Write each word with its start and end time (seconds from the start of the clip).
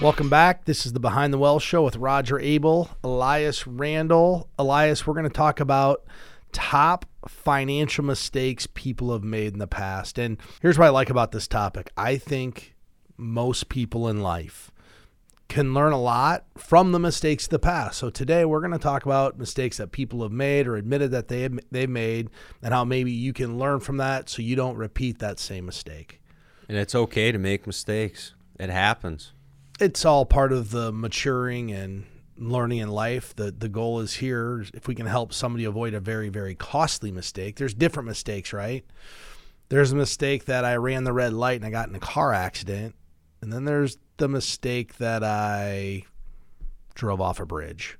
Welcome 0.00 0.30
back. 0.30 0.64
This 0.64 0.86
is 0.86 0.92
the 0.92 1.00
Behind 1.00 1.32
the 1.32 1.38
Wealth 1.38 1.64
show 1.64 1.82
with 1.82 1.96
Roger 1.96 2.38
Abel, 2.38 2.88
Elias 3.02 3.66
Randall. 3.66 4.48
Elias, 4.56 5.04
we're 5.04 5.14
going 5.14 5.24
to 5.24 5.28
talk 5.28 5.58
about 5.58 6.04
top 6.52 7.04
financial 7.26 8.04
mistakes 8.04 8.68
people 8.74 9.12
have 9.12 9.24
made 9.24 9.54
in 9.54 9.58
the 9.58 9.66
past. 9.66 10.16
And 10.16 10.38
here's 10.62 10.78
what 10.78 10.86
I 10.86 10.90
like 10.90 11.10
about 11.10 11.32
this 11.32 11.48
topic 11.48 11.90
I 11.96 12.16
think 12.16 12.76
most 13.16 13.68
people 13.68 14.06
in 14.06 14.20
life 14.22 14.70
can 15.48 15.74
learn 15.74 15.92
a 15.92 16.00
lot 16.00 16.44
from 16.56 16.92
the 16.92 17.00
mistakes 17.00 17.46
of 17.46 17.50
the 17.50 17.58
past. 17.58 17.98
So 17.98 18.08
today 18.08 18.44
we're 18.44 18.60
going 18.60 18.70
to 18.70 18.78
talk 18.78 19.04
about 19.04 19.36
mistakes 19.36 19.78
that 19.78 19.90
people 19.90 20.22
have 20.22 20.30
made 20.30 20.68
or 20.68 20.76
admitted 20.76 21.10
that 21.10 21.26
they 21.26 21.42
have, 21.42 21.58
they've 21.72 21.90
made 21.90 22.30
and 22.62 22.72
how 22.72 22.84
maybe 22.84 23.10
you 23.10 23.32
can 23.32 23.58
learn 23.58 23.80
from 23.80 23.96
that 23.96 24.28
so 24.28 24.42
you 24.42 24.54
don't 24.54 24.76
repeat 24.76 25.18
that 25.18 25.40
same 25.40 25.66
mistake. 25.66 26.22
And 26.68 26.78
it's 26.78 26.94
okay 26.94 27.32
to 27.32 27.38
make 27.38 27.66
mistakes. 27.66 28.34
It 28.60 28.70
happens 28.70 29.32
it's 29.78 30.04
all 30.04 30.24
part 30.26 30.52
of 30.52 30.70
the 30.70 30.92
maturing 30.92 31.70
and 31.72 32.06
learning 32.36 32.78
in 32.78 32.88
life. 32.88 33.34
The 33.34 33.50
the 33.50 33.68
goal 33.68 34.00
is 34.00 34.14
here 34.14 34.64
if 34.74 34.86
we 34.88 34.94
can 34.94 35.06
help 35.06 35.32
somebody 35.32 35.64
avoid 35.64 35.94
a 35.94 36.00
very 36.00 36.28
very 36.28 36.54
costly 36.54 37.10
mistake. 37.10 37.56
There's 37.56 37.74
different 37.74 38.08
mistakes, 38.08 38.52
right? 38.52 38.84
There's 39.68 39.92
a 39.92 39.96
mistake 39.96 40.46
that 40.46 40.64
I 40.64 40.76
ran 40.76 41.04
the 41.04 41.12
red 41.12 41.32
light 41.32 41.56
and 41.56 41.66
I 41.66 41.70
got 41.70 41.88
in 41.88 41.94
a 41.94 42.00
car 42.00 42.32
accident. 42.32 42.94
And 43.40 43.52
then 43.52 43.64
there's 43.64 43.98
the 44.16 44.28
mistake 44.28 44.96
that 44.96 45.22
I 45.22 46.04
drove 46.94 47.20
off 47.20 47.38
a 47.38 47.46
bridge. 47.46 47.98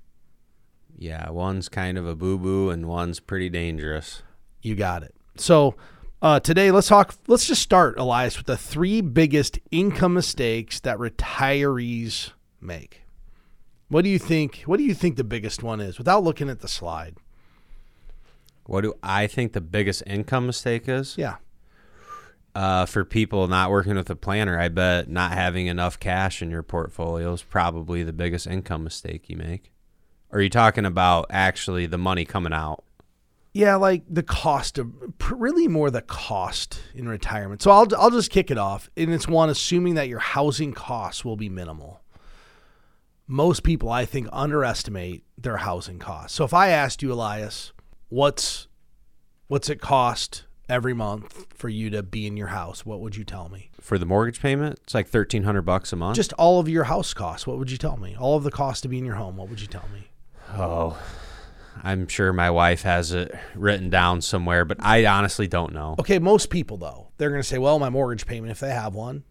Yeah, 0.97 1.31
one's 1.31 1.69
kind 1.69 1.97
of 1.97 2.07
a 2.07 2.17
boo-boo 2.17 2.71
and 2.71 2.87
one's 2.87 3.21
pretty 3.21 3.49
dangerous. 3.49 4.23
You 4.63 4.75
got 4.75 5.05
it. 5.05 5.15
So, 5.37 5.77
uh, 6.21 6.41
today, 6.41 6.71
let's 6.71 6.89
talk. 6.89 7.15
Let's 7.27 7.47
just 7.47 7.63
start, 7.63 7.99
Elias, 7.99 8.37
with 8.37 8.47
the 8.47 8.57
three 8.57 9.01
biggest 9.01 9.59
income 9.71 10.15
mistakes 10.15 10.81
that 10.81 10.99
retirees 10.99 12.33
make. 12.61 13.03
What 13.89 14.03
do 14.03 14.11
you 14.11 14.19
think? 14.19 14.63
What 14.67 14.79
do 14.79 14.85
you 14.85 14.95
think 14.95 15.17
the 15.17 15.25
biggest 15.25 15.63
one 15.63 15.81
is? 15.81 15.99
Without 15.99 16.25
looking 16.25 16.51
at 16.51 16.61
the 16.61 16.69
slide. 16.69 17.17
What 18.67 18.83
do 18.83 18.95
I 19.03 19.27
think 19.27 19.55
the 19.55 19.63
biggest 19.63 20.03
income 20.07 20.47
mistake 20.47 20.89
is? 20.89 21.17
Yeah. 21.17 21.37
Uh, 22.55 22.85
for 22.85 23.05
people 23.05 23.47
not 23.49 23.71
working 23.71 23.95
with 23.95 24.11
a 24.11 24.17
planner, 24.17 24.59
I 24.59 24.69
bet 24.69 25.09
not 25.09 25.33
having 25.33 25.69
enough 25.69 25.99
cash 25.99 26.43
in 26.43 26.51
your 26.51 26.63
portfolio 26.63 27.33
is 27.33 27.43
probably 27.43 28.03
the 28.03 28.13
biggest 28.13 28.47
income 28.47 28.85
mistake 28.85 29.31
you 29.31 29.37
make. 29.37 29.73
Are 30.33 30.41
you 30.41 30.51
talking 30.51 30.85
about 30.85 31.27
actually 31.31 31.87
the 31.87 31.97
money 31.97 32.25
coming 32.27 32.53
out? 32.53 32.85
Yeah, 33.53 33.77
like 33.77 34.05
the 34.09 34.23
cost 34.23 34.79
of 34.79 34.93
really 35.31 35.69
more 35.69 35.91
the 35.91 36.03
cost 36.03 36.81
in 36.95 37.09
retirement. 37.09 37.63
So 37.63 37.71
I'll 37.71 37.89
I'll 37.97 38.11
just 38.11 38.31
kick 38.31 38.51
it 38.51 38.59
off, 38.59 38.91
and 38.97 39.13
it's 39.13 39.27
one 39.27 39.49
assuming 39.51 39.95
that 39.95 40.09
your 40.09 40.19
housing 40.19 40.73
costs 40.73 41.25
will 41.25 41.37
be 41.37 41.49
minimal. 41.49 42.03
Most 43.27 43.63
people, 43.63 43.91
I 43.91 44.05
think, 44.05 44.29
underestimate 44.33 45.25
their 45.37 45.59
housing 45.59 45.99
costs. 45.99 46.37
So 46.37 46.45
if 46.45 46.55
I 46.55 46.69
asked 46.69 47.03
you, 47.03 47.13
Elias, 47.13 47.73
what's 48.09 48.69
what's 49.49 49.69
it 49.69 49.81
cost 49.81 50.45
every 50.69 50.95
month 50.95 51.47
for 51.55 51.69
you 51.69 51.91
to 51.91 52.03
be 52.03 52.27
in 52.27 52.37
your 52.37 52.49
house? 52.49 52.87
What 52.87 53.01
would 53.01 53.17
you 53.17 53.25
tell 53.25 53.49
me? 53.49 53.71
For 53.81 53.99
the 53.99 54.07
mortgage 54.07 54.41
payment, 54.41 54.79
it's 54.85 54.95
like 54.95 55.09
thirteen 55.09 55.43
hundred 55.43 55.63
bucks 55.63 55.93
a 55.93 55.97
month. 55.97 56.17
Just 56.17 56.33
all 56.35 56.61
of 56.61 56.69
your 56.69 56.85
house 56.85 57.13
costs. 57.15 57.47
What 57.47 57.59
would 57.59 57.71
you 57.71 57.79
tell 57.79 57.97
me? 57.97 58.15
All 58.19 58.37
of 58.37 58.45
the 58.45 58.51
cost 58.51 58.83
to 58.83 58.89
be 58.89 58.99
in 58.99 59.05
your 59.05 59.17
home. 59.17 59.37
What 59.37 59.49
would 59.49 59.61
you 59.61 59.67
tell 59.67 59.89
me? 59.93 60.09
Oh, 60.55 60.99
I'm 61.83 62.09
sure 62.09 62.33
my 62.33 62.51
wife 62.51 62.83
has 62.83 63.13
it 63.13 63.35
written 63.55 63.91
down 63.91 64.21
somewhere, 64.21 64.65
but 64.65 64.79
I 64.81 65.07
honestly 65.07 65.49
don't 65.49 65.73
know. 65.73 65.97
Okay, 65.99 66.19
most 66.19 66.51
people 66.51 66.77
though, 66.77 67.09
they're 67.17 67.31
going 67.31 67.43
to 67.43 67.49
say, 67.49 67.59
"Well, 67.59 67.79
my 67.79 67.91
mortgage 67.91 68.27
payment 68.27 68.51
if 68.51 68.61
they 68.61 68.71
have 68.71 68.95
one, 68.95 69.25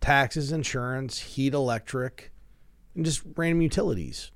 taxes, 0.00 0.52
insurance, 0.52 1.18
heat, 1.18 1.54
electric, 1.54 2.32
and 2.94 3.04
just 3.04 3.22
random 3.36 3.62
utilities." 3.62 4.30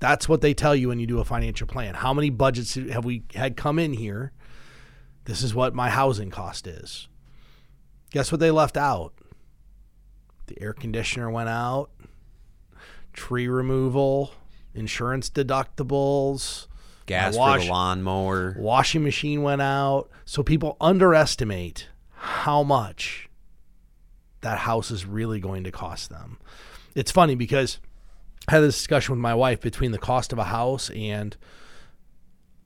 That's 0.00 0.28
what 0.28 0.40
they 0.40 0.54
tell 0.54 0.76
you 0.76 0.88
when 0.88 1.00
you 1.00 1.06
do 1.06 1.18
a 1.18 1.24
financial 1.24 1.66
plan. 1.66 1.94
How 1.94 2.14
many 2.14 2.30
budgets 2.30 2.74
have 2.74 3.04
we 3.04 3.24
had 3.34 3.56
come 3.56 3.78
in 3.78 3.92
here? 3.92 4.32
This 5.24 5.42
is 5.42 5.54
what 5.54 5.74
my 5.74 5.90
housing 5.90 6.30
cost 6.30 6.66
is. 6.66 7.08
Guess 8.10 8.32
what 8.32 8.40
they 8.40 8.50
left 8.50 8.76
out? 8.76 9.12
The 10.46 10.62
air 10.62 10.72
conditioner 10.72 11.30
went 11.30 11.50
out, 11.50 11.90
tree 13.12 13.48
removal, 13.48 14.32
insurance 14.72 15.28
deductibles, 15.28 16.68
gas 17.08 17.36
wash, 17.36 17.60
for 17.60 17.66
the 17.66 17.72
lawnmower. 17.72 18.54
Washing 18.58 19.02
machine 19.02 19.42
went 19.42 19.60
out. 19.60 20.08
So 20.24 20.42
people 20.42 20.76
underestimate 20.80 21.88
how 22.12 22.62
much 22.62 23.28
that 24.42 24.58
house 24.58 24.90
is 24.90 25.04
really 25.04 25.40
going 25.40 25.64
to 25.64 25.72
cost 25.72 26.10
them. 26.10 26.38
It's 26.94 27.10
funny 27.10 27.34
because 27.34 27.80
I 28.46 28.52
had 28.52 28.62
a 28.62 28.66
discussion 28.66 29.14
with 29.14 29.20
my 29.20 29.34
wife 29.34 29.60
between 29.60 29.90
the 29.90 29.98
cost 29.98 30.32
of 30.32 30.38
a 30.38 30.44
house 30.44 30.90
and 30.90 31.36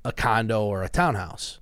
a 0.04 0.12
condo 0.12 0.64
or 0.64 0.82
a 0.82 0.88
townhouse. 0.88 1.60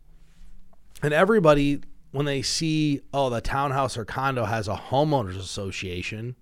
And 1.02 1.14
everybody, 1.14 1.80
when 2.10 2.26
they 2.26 2.42
see, 2.42 3.00
oh, 3.14 3.30
the 3.30 3.40
townhouse 3.40 3.96
or 3.96 4.04
condo 4.04 4.44
has 4.44 4.68
a 4.68 4.74
homeowners 4.74 5.38
association, 5.38 6.36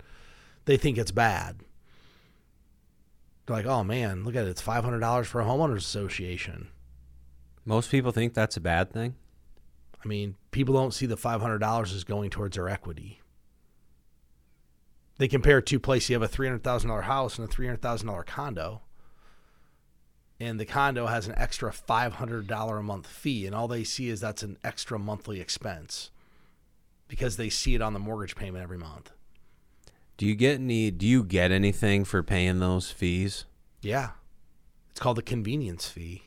they 0.64 0.76
think 0.76 0.98
it's 0.98 1.10
bad. 1.10 1.60
They're 3.48 3.56
like, 3.56 3.66
oh 3.66 3.82
man, 3.82 4.24
look 4.24 4.36
at 4.36 4.44
it. 4.44 4.50
It's 4.50 4.60
$500 4.60 5.24
for 5.24 5.40
a 5.40 5.44
homeowners 5.44 5.78
association. 5.78 6.68
Most 7.64 7.90
people 7.90 8.12
think 8.12 8.34
that's 8.34 8.58
a 8.58 8.60
bad 8.60 8.92
thing. 8.92 9.14
I 10.04 10.06
mean, 10.06 10.36
people 10.50 10.74
don't 10.74 10.92
see 10.92 11.06
the 11.06 11.16
$500 11.16 11.82
as 11.82 12.04
going 12.04 12.28
towards 12.28 12.56
their 12.56 12.68
equity. 12.68 13.22
They 15.16 15.28
compare 15.28 15.62
two 15.62 15.80
places. 15.80 16.10
You 16.10 16.20
have 16.20 16.30
a 16.30 16.34
$300,000 16.34 17.04
house 17.04 17.38
and 17.38 17.48
a 17.48 17.50
$300,000 17.50 18.26
condo. 18.26 18.82
And 20.38 20.60
the 20.60 20.66
condo 20.66 21.06
has 21.06 21.26
an 21.26 21.34
extra 21.38 21.72
$500 21.72 22.78
a 22.78 22.82
month 22.82 23.06
fee. 23.06 23.46
And 23.46 23.54
all 23.54 23.66
they 23.66 23.82
see 23.82 24.10
is 24.10 24.20
that's 24.20 24.42
an 24.42 24.58
extra 24.62 24.98
monthly 24.98 25.40
expense 25.40 26.10
because 27.08 27.38
they 27.38 27.48
see 27.48 27.74
it 27.74 27.80
on 27.80 27.94
the 27.94 27.98
mortgage 27.98 28.36
payment 28.36 28.62
every 28.62 28.78
month. 28.78 29.10
Do 30.18 30.26
you 30.26 30.34
get 30.34 30.58
any? 30.58 30.90
Do 30.90 31.06
you 31.06 31.22
get 31.22 31.52
anything 31.52 32.04
for 32.04 32.24
paying 32.24 32.58
those 32.58 32.90
fees? 32.90 33.44
Yeah, 33.80 34.10
it's 34.90 34.98
called 34.98 35.16
the 35.16 35.22
convenience 35.22 35.88
fee. 35.88 36.24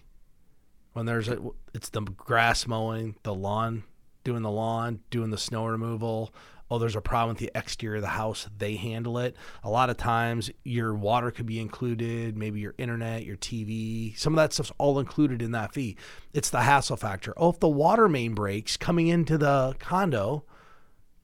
When 0.93 1.05
there's 1.05 1.27
a, 1.27 1.37
it's 1.73 1.89
the 1.89 2.01
grass 2.01 2.65
mowing, 2.65 3.15
the 3.23 3.33
lawn, 3.33 3.83
doing 4.23 4.43
the 4.43 4.49
lawn, 4.49 5.01
doing 5.09 5.29
the 5.29 5.37
snow 5.37 5.65
removal. 5.65 6.33
Oh, 6.69 6.79
there's 6.79 6.95
a 6.95 7.01
problem 7.01 7.35
with 7.35 7.39
the 7.39 7.51
exterior 7.53 7.97
of 7.97 8.01
the 8.01 8.07
house. 8.07 8.47
They 8.57 8.77
handle 8.77 9.17
it. 9.17 9.35
A 9.61 9.69
lot 9.69 9.89
of 9.89 9.97
times, 9.97 10.49
your 10.63 10.95
water 10.95 11.29
could 11.29 11.45
be 11.45 11.59
included, 11.59 12.37
maybe 12.37 12.61
your 12.61 12.75
internet, 12.77 13.25
your 13.25 13.35
TV. 13.35 14.17
Some 14.17 14.31
of 14.31 14.37
that 14.37 14.53
stuff's 14.53 14.71
all 14.77 14.99
included 14.99 15.41
in 15.41 15.51
that 15.51 15.73
fee. 15.73 15.97
It's 16.33 16.49
the 16.49 16.61
hassle 16.61 16.95
factor. 16.95 17.33
Oh, 17.35 17.49
if 17.49 17.59
the 17.59 17.67
water 17.67 18.07
main 18.07 18.35
breaks 18.35 18.77
coming 18.77 19.09
into 19.09 19.37
the 19.37 19.75
condo, 19.79 20.45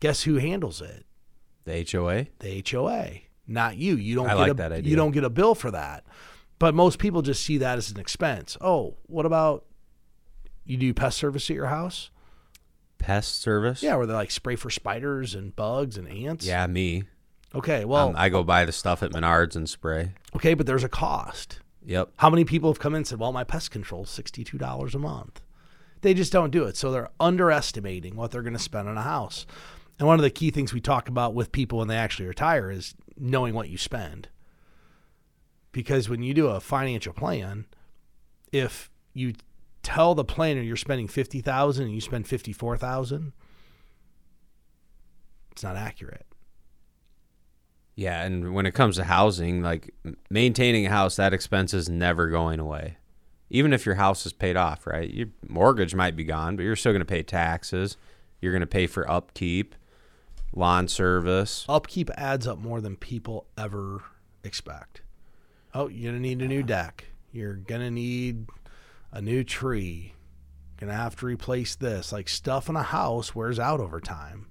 guess 0.01 0.23
who 0.23 0.35
handles 0.35 0.81
it? 0.81 1.06
The 1.67 1.85
HOA? 1.91 2.25
The 2.39 2.63
HOA, 2.69 3.09
not 3.47 3.78
you. 3.78 3.95
You 3.95 4.16
don't 4.16 4.28
I 4.28 4.33
get 4.33 4.39
like 4.39 4.51
a, 4.51 4.53
that 4.55 4.72
idea. 4.72 4.89
you 4.89 4.95
don't 4.95 5.11
get 5.11 5.23
a 5.23 5.29
bill 5.29 5.53
for 5.55 5.69
that. 5.72 6.03
But 6.59 6.73
most 6.73 6.97
people 6.97 7.22
just 7.22 7.44
see 7.44 7.59
that 7.59 7.78
as 7.78 7.91
an 7.91 8.00
expense. 8.00 8.57
Oh, 8.61 8.95
what 9.05 9.25
about 9.28 9.66
you 10.66 10.77
do 10.77 10.94
pest 10.94 11.17
service 11.17 11.50
at 11.50 11.56
your 11.56 11.67
house? 11.67 12.09
Pest 12.97 13.41
service? 13.41 13.83
Yeah, 13.83 13.95
where 13.95 14.07
they 14.07 14.13
like 14.13 14.31
spray 14.31 14.56
for 14.56 14.69
spiders 14.72 15.35
and 15.35 15.56
bugs 15.56 15.97
and 15.97 16.07
ants. 16.07 16.45
Yeah, 16.47 16.66
me. 16.66 17.03
Okay, 17.53 17.85
well, 17.85 18.09
Um, 18.09 18.16
I 18.17 18.29
go 18.29 18.44
buy 18.44 18.66
the 18.66 18.72
stuff 18.72 19.03
at 19.03 19.11
Menards 19.11 19.56
and 19.56 19.69
spray. 19.69 20.13
okay, 20.35 20.53
but 20.56 20.66
there's 20.66 20.83
a 20.83 20.89
cost. 20.89 21.59
Yep. 21.85 22.09
How 22.17 22.29
many 22.29 22.44
people 22.44 22.69
have 22.69 22.79
come 22.79 22.94
in 22.94 22.97
and 22.97 23.07
said, 23.07 23.19
"Well, 23.19 23.31
my 23.31 23.44
pest 23.45 23.72
control 23.72 24.03
is 24.03 24.09
sixty-two 24.09 24.57
dollars 24.57 24.94
a 24.95 25.00
month"? 25.00 25.41
They 26.01 26.13
just 26.13 26.31
don't 26.33 26.51
do 26.51 26.63
it, 26.66 26.75
so 26.75 26.91
they're 26.91 27.09
underestimating 27.19 28.16
what 28.16 28.31
they're 28.31 28.41
going 28.41 28.53
to 28.53 28.59
spend 28.59 28.89
on 28.89 28.97
a 28.97 29.01
house. 29.03 29.45
And 29.99 30.07
one 30.07 30.19
of 30.19 30.23
the 30.23 30.29
key 30.29 30.51
things 30.51 30.73
we 30.73 30.81
talk 30.81 31.09
about 31.09 31.33
with 31.33 31.51
people 31.51 31.79
when 31.79 31.88
they 31.88 31.97
actually 31.97 32.27
retire 32.27 32.69
is 32.69 32.94
knowing 33.17 33.53
what 33.53 33.69
you 33.69 33.77
spend. 33.77 34.29
Because 35.71 36.07
when 36.09 36.21
you 36.21 36.33
do 36.33 36.47
a 36.47 36.59
financial 36.59 37.13
plan, 37.13 37.65
if 38.51 38.89
you 39.13 39.33
tell 39.83 40.15
the 40.15 40.23
planner 40.25 40.61
you're 40.61 40.75
spending 40.75 41.07
50,000 41.07 41.85
and 41.85 41.94
you 41.94 42.01
spend 42.01 42.27
54,000, 42.27 43.33
it's 45.51 45.63
not 45.63 45.75
accurate. 45.75 46.25
Yeah, 47.95 48.23
and 48.23 48.53
when 48.53 48.67
it 48.67 48.75
comes 48.75 48.97
to 48.97 49.05
housing, 49.05 49.63
like 49.63 49.91
maintaining 50.29 50.85
a 50.85 50.89
house, 50.89 51.15
that 51.15 51.33
expense 51.33 51.73
is 51.73 51.89
never 51.89 52.27
going 52.27 52.59
away. 52.59 52.97
Even 53.50 53.73
if 53.73 53.85
your 53.85 53.95
house 53.95 54.25
is 54.27 54.33
paid 54.33 54.55
off, 54.55 54.85
right? 54.85 55.09
Your 55.09 55.29
mortgage 55.47 55.95
might 55.95 56.15
be 56.15 56.23
gone, 56.23 56.55
but 56.55 56.63
you're 56.63 56.75
still 56.75 56.91
going 56.91 57.00
to 57.00 57.05
pay 57.05 57.23
taxes. 57.23 57.97
You're 58.39 58.51
going 58.51 58.61
to 58.61 58.67
pay 58.67 58.85
for 58.85 59.09
upkeep, 59.09 59.73
lawn 60.53 60.88
service. 60.88 61.65
Upkeep 61.69 62.09
adds 62.15 62.47
up 62.47 62.59
more 62.59 62.81
than 62.81 62.95
people 62.95 63.47
ever 63.57 64.03
expect. 64.44 65.01
Oh, 65.73 65.88
you're 65.88 66.11
going 66.11 66.21
to 66.21 66.27
need 66.27 66.41
a 66.41 66.47
new 66.47 66.63
deck. 66.63 67.05
You're 67.31 67.55
going 67.55 67.81
to 67.81 67.91
need 67.91 68.47
a 69.11 69.21
new 69.21 69.44
tree. 69.44 70.13
Going 70.77 70.91
to 70.91 70.97
have 70.97 71.15
to 71.17 71.25
replace 71.25 71.75
this. 71.75 72.11
Like 72.11 72.29
stuff 72.29 72.69
in 72.69 72.75
a 72.75 72.83
house 72.83 73.35
wears 73.35 73.59
out 73.59 73.79
over 73.79 73.99
time. 73.99 74.47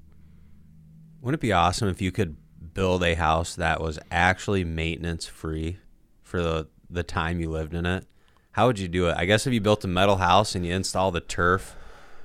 Wouldn't 1.21 1.41
it 1.41 1.47
be 1.47 1.53
awesome 1.53 1.89
if 1.89 2.01
you 2.01 2.13
could 2.13 2.37
build 2.75 3.03
a 3.03 3.15
house 3.15 3.55
that 3.57 3.81
was 3.81 3.99
actually 4.11 4.65
maintenance 4.65 5.27
free 5.27 5.79
for 6.23 6.43
the 6.43 6.69
the 6.89 7.03
time 7.03 7.41
you 7.41 7.51
lived 7.51 7.75
in 7.75 7.87
it, 7.87 8.07
how 8.53 8.67
would 8.67 8.79
you 8.79 8.89
do 8.89 9.09
it? 9.09 9.17
I 9.17 9.25
guess 9.25 9.47
if 9.47 9.53
you 9.53 9.61
built 9.61 9.85
a 9.85 9.89
metal 9.89 10.17
house 10.17 10.55
and 10.55 10.65
you 10.65 10.73
install 10.73 11.11
the 11.11 11.21
turf, 11.21 11.77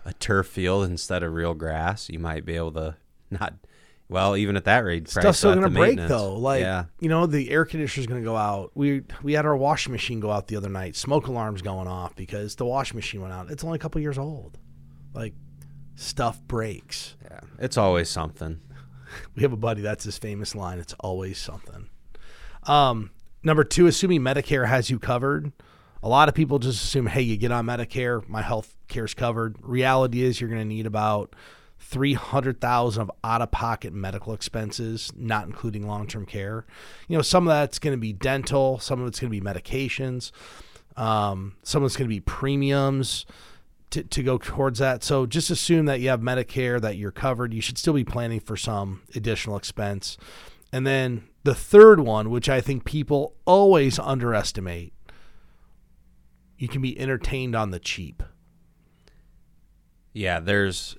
a 0.06 0.14
turf 0.14 0.48
field 0.48 0.86
instead 0.86 1.24
of 1.24 1.34
real 1.34 1.54
grass, 1.54 2.10
you 2.10 2.20
might 2.20 2.46
be 2.46 2.56
able 2.56 2.72
to 2.74 2.96
not. 3.40 3.54
Well, 4.10 4.36
even 4.36 4.58
at 4.58 4.66
that 4.66 4.80
rate, 4.84 5.08
Stuff's 5.08 5.38
still 5.38 5.54
gonna 5.54 5.70
break 5.70 5.98
though. 5.98 6.36
Like 6.36 6.62
yeah, 6.62 6.86
you 7.00 7.08
know, 7.08 7.26
the 7.26 7.50
air 7.50 7.64
conditioner's 7.64 8.08
gonna 8.08 8.22
go 8.22 8.36
out. 8.36 8.72
We 8.76 9.04
we 9.24 9.34
had 9.34 9.46
our 9.46 9.56
washing 9.56 9.94
machine 9.94 10.20
go 10.20 10.30
out 10.30 10.48
the 10.48 10.58
other 10.58 10.68
night. 10.70 10.98
Smoke 10.98 11.28
alarms 11.28 11.62
going 11.62 11.88
off 11.88 12.14
because 12.16 12.56
the 12.56 12.66
washing 12.66 12.98
machine 12.98 13.22
went 13.22 13.34
out. 13.34 13.50
It's 13.50 13.64
only 13.64 13.78
a 13.78 13.80
couple 13.80 14.02
years 14.02 14.18
old. 14.18 14.58
Like 15.14 15.34
stuff 15.96 16.42
breaks. 16.44 17.16
yeah, 17.24 17.40
it's 17.60 17.78
always 17.78 18.10
something. 18.10 18.60
We 19.36 19.42
have 19.44 19.52
a 19.52 19.58
buddy 19.58 19.82
that's 19.82 20.06
his 20.06 20.18
famous 20.18 20.56
line. 20.56 20.80
It's 20.80 20.96
always 21.02 21.38
something. 21.38 21.90
Um, 22.64 23.12
number 23.44 23.66
two, 23.66 23.88
assuming 23.88 24.22
Medicare 24.22 24.68
has 24.68 24.90
you 24.90 25.00
covered. 25.00 25.52
A 26.02 26.08
lot 26.08 26.30
of 26.30 26.34
people 26.34 26.60
just 26.60 26.82
assume, 26.82 27.08
hey, 27.08 27.22
you 27.22 27.36
get 27.36 27.52
on 27.52 27.66
Medicare, 27.66 28.28
my 28.30 28.42
health 28.42 28.74
care's 28.88 29.14
covered. 29.14 29.58
Reality 29.62 30.24
is, 30.24 30.40
you're 30.40 30.50
going 30.50 30.62
to 30.62 30.66
need 30.66 30.86
about 30.86 31.36
three 31.84 32.14
hundred 32.14 32.62
thousand 32.62 33.02
of 33.02 33.12
out-of-pocket 33.24 33.92
medical 33.92 34.34
expenses, 34.34 35.12
not 35.18 35.48
including 35.48 35.86
long-term 35.86 36.26
care. 36.26 36.66
You 37.08 37.18
know, 37.18 37.22
some 37.22 37.48
of 37.48 37.52
that's 37.52 37.80
going 37.80 37.98
to 37.98 38.00
be 38.00 38.14
dental, 38.14 38.80
some 38.80 39.02
of 39.02 39.08
it's 39.08 39.20
going 39.20 39.34
to 39.34 39.42
be 39.42 39.46
medications, 39.46 40.32
um, 40.96 41.58
some 41.64 41.84
of 41.84 41.88
it's 41.88 41.98
going 41.98 42.08
to 42.08 42.16
be 42.16 42.22
premiums 42.22 43.26
to, 43.90 44.04
to 44.04 44.24
go 44.24 44.38
towards 44.38 44.80
that. 44.80 45.04
So 45.04 45.26
just 45.26 45.50
assume 45.50 45.86
that 45.88 46.00
you 46.00 46.10
have 46.10 46.22
Medicare, 46.22 46.80
that 46.80 46.96
you're 46.96 47.12
covered. 47.12 47.54
You 47.54 47.62
should 47.62 47.78
still 47.78 47.94
be 47.94 48.06
planning 48.06 48.40
for 48.40 48.56
some 48.56 49.02
additional 49.16 49.58
expense. 49.58 50.18
And 50.72 50.88
then 50.88 51.28
the 51.44 51.56
third 51.56 52.00
one, 52.00 52.30
which 52.30 52.48
I 52.48 52.62
think 52.62 52.86
people 52.86 53.36
always 53.46 54.00
underestimate, 54.00 54.94
you 56.58 56.70
can 56.70 56.82
be 56.82 56.98
entertained 56.98 57.56
on 57.56 57.72
the 57.72 57.80
cheap. 57.80 58.24
Yeah, 60.14 60.40
there's, 60.40 60.96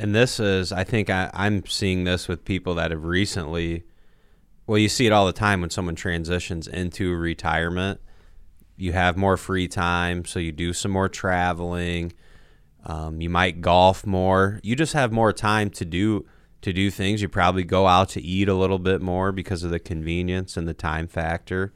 and 0.00 0.14
this 0.14 0.40
is, 0.40 0.72
I 0.72 0.82
think 0.82 1.10
I, 1.10 1.30
I'm 1.34 1.66
seeing 1.66 2.04
this 2.04 2.26
with 2.26 2.46
people 2.46 2.74
that 2.76 2.90
have 2.90 3.04
recently, 3.04 3.84
well, 4.66 4.78
you 4.78 4.88
see 4.88 5.06
it 5.06 5.12
all 5.12 5.26
the 5.26 5.32
time 5.34 5.60
when 5.60 5.68
someone 5.68 5.94
transitions 5.94 6.66
into 6.66 7.14
retirement. 7.14 8.00
You 8.78 8.92
have 8.92 9.18
more 9.18 9.36
free 9.36 9.68
time, 9.68 10.24
so 10.24 10.38
you 10.38 10.52
do 10.52 10.72
some 10.72 10.90
more 10.90 11.10
traveling. 11.10 12.14
Um, 12.86 13.20
you 13.20 13.28
might 13.28 13.60
golf 13.60 14.06
more. 14.06 14.58
You 14.62 14.74
just 14.74 14.94
have 14.94 15.12
more 15.12 15.34
time 15.34 15.68
to 15.70 15.84
do 15.84 16.24
to 16.62 16.72
do 16.72 16.90
things. 16.90 17.20
You 17.20 17.28
probably 17.28 17.64
go 17.64 17.86
out 17.86 18.08
to 18.10 18.22
eat 18.22 18.48
a 18.48 18.54
little 18.54 18.78
bit 18.78 19.02
more 19.02 19.32
because 19.32 19.64
of 19.64 19.70
the 19.70 19.78
convenience 19.78 20.56
and 20.56 20.66
the 20.66 20.74
time 20.74 21.08
factor. 21.08 21.74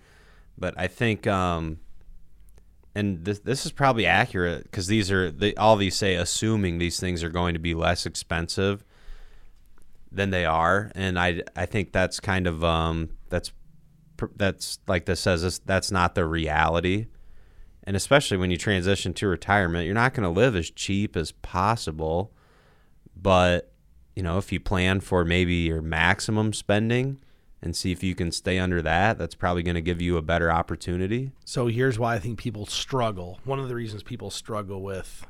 But 0.57 0.73
I 0.79 0.87
think 0.87 1.27
um, 1.27 1.79
and 2.95 3.25
this 3.25 3.41
this 3.41 3.67
is 3.67 3.73
probably 3.73 4.07
accurate 4.07 4.65
because 4.65 4.87
these 4.87 5.11
are 5.11 5.31
they, 5.31 5.55
all 5.55 5.77
these 5.77 5.97
say 5.97 6.15
assuming 6.15 6.79
these 6.79 7.01
things 7.01 7.23
are 7.23 7.31
going 7.31 7.55
to 7.55 7.61
be 7.61 7.75
less 7.75 8.07
expensive 8.07 8.85
than 10.13 10.31
they 10.31 10.45
are, 10.45 10.93
and 10.95 11.19
I 11.19 11.43
I 11.57 11.67
think 11.67 11.93
that's 11.93 12.21
kind 12.21 12.47
of 12.47 12.63
um 12.63 13.11
that's 13.29 13.53
that's 14.37 14.79
like 14.87 15.07
this 15.07 15.21
says 15.21 15.61
that's 15.61 15.91
not 15.91 16.15
the 16.15 16.25
reality, 16.25 17.07
and 17.83 17.97
especially 17.97 18.37
when 18.37 18.51
you 18.51 18.57
transition 18.57 19.13
to 19.15 19.27
retirement, 19.27 19.87
you're 19.87 19.95
not 19.95 20.15
going 20.15 20.23
to 20.23 20.41
live 20.41 20.55
as 20.55 20.71
cheap 20.71 21.17
as 21.17 21.33
possible, 21.33 22.33
but 23.17 23.73
you 24.15 24.23
know 24.23 24.39
if 24.39 24.53
you 24.53 24.61
plan 24.61 25.01
for 25.01 25.25
maybe 25.25 25.55
your 25.55 25.83
maximum 25.83 26.53
spending 26.53 27.19
and 27.65 27.75
see 27.75 27.91
if 27.91 28.03
you 28.03 28.15
can 28.15 28.31
stay 28.31 28.59
under 28.59 28.83
that, 28.83 29.17
that's 29.17 29.35
probably 29.35 29.63
going 29.63 29.75
to 29.75 29.81
give 29.81 30.03
you 30.03 30.19
a 30.19 30.23
better 30.23 30.53
opportunity. 30.53 31.33
So 31.47 31.67
here's 31.67 31.99
why 31.99 32.15
I 32.15 32.19
think 32.19 32.39
people 32.39 32.67
struggle. 32.67 33.41
One 33.45 33.59
of 33.59 33.69
the 33.69 33.75
reasons 33.75 34.03
people 34.03 34.31
struggle 34.31 34.83
with 34.83 35.27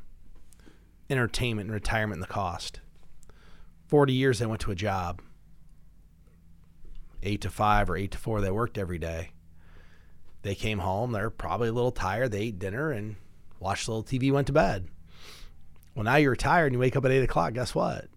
entertainment 1.08 1.68
and 1.68 1.74
retirement 1.74 2.16
and 2.16 2.22
the 2.22 2.32
cost. 2.32 2.80
40 3.86 4.12
years 4.12 4.40
they 4.40 4.46
went 4.46 4.60
to 4.62 4.72
a 4.72 4.74
job. 4.74 5.22
8 7.22 7.40
to 7.40 7.50
5 7.50 7.90
or 7.90 7.96
8 7.96 8.10
to 8.10 8.18
4 8.18 8.40
they 8.40 8.50
worked 8.50 8.76
every 8.76 8.98
day. 8.98 9.30
They 10.42 10.56
came 10.56 10.80
home, 10.80 11.12
they're 11.12 11.30
probably 11.30 11.68
a 11.68 11.72
little 11.72 11.92
tired, 11.92 12.32
they 12.32 12.40
ate 12.40 12.58
dinner 12.58 12.90
and 12.90 13.16
watched 13.60 13.88
a 13.88 13.92
little 13.92 14.04
TV, 14.04 14.30
went 14.30 14.48
to 14.48 14.52
bed. 14.52 14.88
Well, 15.94 16.04
now 16.04 16.16
you're 16.16 16.32
retired 16.32 16.66
and 16.66 16.74
you 16.74 16.80
wake 16.80 16.96
up 16.96 17.04
at 17.04 17.12
8 17.12 17.22
o'clock. 17.22 17.54
Guess 17.54 17.74
what? 17.74 18.08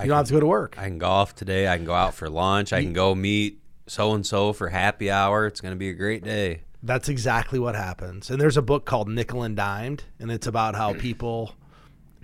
I 0.00 0.04
You 0.04 0.08
don't 0.08 0.16
have 0.16 0.26
to 0.28 0.32
go 0.32 0.40
to 0.40 0.46
work. 0.46 0.76
I 0.78 0.84
can 0.84 0.98
golf 0.98 1.34
today. 1.34 1.68
I 1.68 1.76
can 1.76 1.84
go 1.84 1.92
out 1.92 2.14
for 2.14 2.30
lunch. 2.30 2.72
I 2.72 2.82
can 2.82 2.94
go 2.94 3.14
meet 3.14 3.60
so 3.86 4.14
and 4.14 4.24
so 4.24 4.54
for 4.54 4.68
happy 4.68 5.10
hour. 5.10 5.46
It's 5.46 5.60
going 5.60 5.74
to 5.74 5.78
be 5.78 5.90
a 5.90 5.94
great 5.94 6.24
day. 6.24 6.62
That's 6.82 7.10
exactly 7.10 7.58
what 7.58 7.74
happens. 7.74 8.30
And 8.30 8.40
there's 8.40 8.56
a 8.56 8.62
book 8.62 8.86
called 8.86 9.08
Nickel 9.08 9.42
and 9.42 9.54
Dimed, 9.54 10.04
and 10.18 10.30
it's 10.30 10.46
about 10.46 10.74
how 10.74 10.94
people 10.98 11.54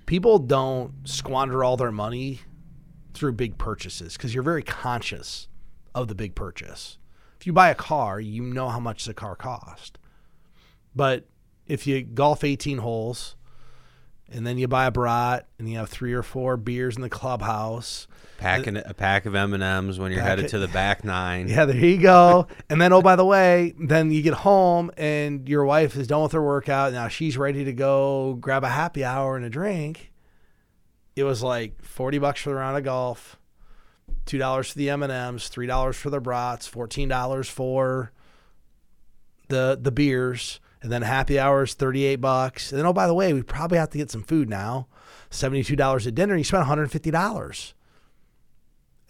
people 0.07 0.39
don't 0.39 0.93
squander 1.05 1.63
all 1.63 1.77
their 1.77 1.93
money 1.93 2.41
through 3.13 3.33
big 3.33 3.59
purchases 3.59 4.17
because 4.17 4.33
you're 4.33 4.43
very 4.43 4.63
conscious 4.63 5.49
of 5.95 6.09
the 6.09 6.15
big 6.15 6.35
purchase. 6.35 6.97
If 7.39 7.47
you 7.47 7.53
buy 7.53 7.69
a 7.69 7.75
car, 7.75 8.21
you 8.21 8.43
know 8.43 8.69
how 8.69 8.81
much 8.81 9.05
the 9.05 9.13
car 9.13 9.37
cost. 9.37 9.99
But 10.95 11.27
if 11.67 11.87
you 11.87 12.03
golf 12.03 12.43
18 12.43 12.79
holes 12.79 13.37
and 14.33 14.47
then 14.47 14.59
you 14.59 14.67
buy 14.69 14.87
a 14.87 14.91
brat 14.91 15.47
and 15.59 15.69
you 15.71 15.79
have 15.79 15.89
three 15.89 16.13
or 16.13 16.23
four 16.23 16.57
beers 16.57 16.97
in 16.97 17.03
the 17.03 17.09
clubhouse, 17.11 18.07
Packing 18.39 18.77
a 18.77 18.93
pack 18.93 19.25
of 19.25 19.35
M 19.35 19.55
and 19.55 19.63
M's 19.63 19.99
when 19.99 20.13
you're 20.13 20.21
Pack 20.21 20.29
headed 20.31 20.45
it- 20.45 20.49
to 20.49 20.59
the 20.59 20.69
back 20.69 21.05
nine. 21.05 21.49
Yeah, 21.49 21.65
there 21.65 21.75
you 21.77 21.97
go. 21.99 22.47
and 22.69 22.79
then, 22.83 22.93
oh, 22.93 23.01
by 23.01 23.17
the 23.17 23.25
way, 23.25 23.75
then 23.81 24.11
you 24.11 24.21
get 24.21 24.35
home 24.35 24.91
and 24.99 25.49
your 25.49 25.65
wife 25.65 25.97
is 25.97 26.07
done 26.07 26.23
with 26.23 26.33
her 26.33 26.43
workout. 26.43 26.93
Now 26.93 27.09
she's 27.09 27.39
ready 27.39 27.65
to 27.65 27.73
go 27.73 28.35
grab 28.35 28.63
a 28.63 28.69
happy 28.69 29.05
hour 29.05 29.37
and 29.37 29.45
a 29.47 29.49
drink. 29.49 30.13
It 31.15 31.25
was 31.25 31.43
like 31.43 31.83
forty 31.83 32.19
bucks 32.19 32.43
for 32.43 32.51
the 32.51 32.57
round 32.57 32.77
of 32.77 32.85
golf, 32.85 33.39
two 34.27 34.37
dollars 34.37 34.71
for 34.73 34.79
the 34.79 34.91
M 34.91 35.03
and 35.03 35.11
M's, 35.11 35.49
three 35.49 35.67
dollars 35.67 35.97
for 35.97 36.11
the 36.11 36.21
brats, 36.21 36.67
fourteen 36.67 37.09
dollars 37.09 37.49
for 37.49 38.13
the 39.49 39.79
the 39.81 39.91
beers, 39.93 40.61
and 40.83 40.93
then 40.93 41.03
happy 41.03 41.39
hours 41.39 41.75
thirty 41.75 42.05
eight 42.05 42.17
bucks. 42.21 42.71
And 42.71 42.79
then, 42.79 42.87
oh, 42.87 42.93
by 42.93 43.07
the 43.07 43.15
way, 43.15 43.33
we 43.33 43.43
probably 43.43 43.79
have 43.79 43.91
to 43.91 43.99
get 43.99 44.11
some 44.11 44.23
food 44.23 44.49
now, 44.49 44.89
seventy 45.31 45.63
two 45.65 45.77
dollars 45.77 46.07
at 46.07 46.15
dinner. 46.15 46.37
You 46.37 46.45
spent 46.45 46.61
one 46.61 46.69
hundred 46.69 46.83
and 46.85 46.93
fifty 46.93 47.11
dollars, 47.11 47.75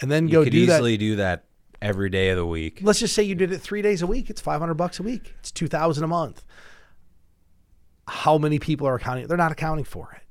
and 0.01 0.11
then 0.11 0.29
You 0.29 0.33
go 0.33 0.45
could 0.45 0.53
do 0.53 0.67
that 0.67 0.75
easily 0.77 0.97
do 0.97 1.17
that 1.17 1.45
every 1.83 2.09
day 2.09 2.31
of 2.31 2.37
the 2.37 2.47
week. 2.47 2.81
let's 2.83 3.01
just 3.01 3.15
say 3.15 3.23
you 3.23 3.35
did 3.35 3.53
it 3.53 3.59
three 3.59 3.83
days 3.83 4.01
a 4.03 4.07
week. 4.07 4.31
It's 4.31 4.41
five 4.41 4.61
hundred 4.61 4.75
bucks 4.75 4.99
a 4.99 5.03
week. 5.03 5.35
It's 5.41 5.51
two 5.51 5.69
thousand 5.69 6.05
a 6.05 6.09
month. 6.09 6.45
How 8.09 8.39
many 8.39 8.59
people 8.59 8.87
are 8.87 8.95
accounting? 8.95 9.27
They're 9.27 9.37
not 9.37 9.53
accounting 9.53 9.85
for 9.85 10.17
it. 10.17 10.23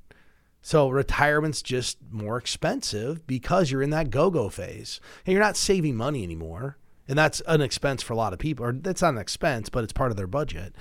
So 0.62 0.89
retirement's 0.89 1.62
just 1.62 1.98
more 2.10 2.38
expensive 2.38 3.27
because 3.27 3.70
you're 3.70 3.84
in 3.84 3.92
that 3.92 4.10
go-go 4.10 4.50
phase 4.50 5.00
and 5.25 5.34
you're 5.34 5.44
not 5.44 5.58
saving 5.58 5.96
money 5.96 6.24
anymore. 6.24 6.77
And 7.08 7.15
that's 7.15 7.39
an 7.46 7.62
expense 7.62 8.01
for 8.01 8.13
a 8.13 8.15
lot 8.15 8.34
of 8.34 8.39
people, 8.39 8.65
or 8.65 8.72
that's 8.72 9.04
not 9.04 9.13
an 9.13 9.20
expense, 9.20 9.70
but 9.70 9.84
it's 9.84 9.94
part 9.94 10.10
of 10.10 10.18
their 10.18 10.25
budget. 10.25 10.74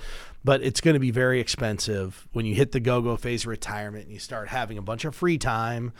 But 0.45 0.61
it's 0.61 0.79
going 0.79 0.93
to 0.93 0.99
be 0.99 1.09
very 1.09 1.39
expensive 1.39 2.27
when 2.31 2.45
you 2.45 2.53
hit 2.53 2.71
the 2.71 2.79
go-go 2.79 3.17
phase 3.17 3.45
of 3.45 3.47
retirement 3.47 4.05
and 4.05 4.13
you 4.13 4.19
start 4.19 4.47
having 4.47 4.77
a 4.77 4.81
bunch 4.83 5.03
of 5.03 5.15
free 5.15 5.39
time. 5.39 5.91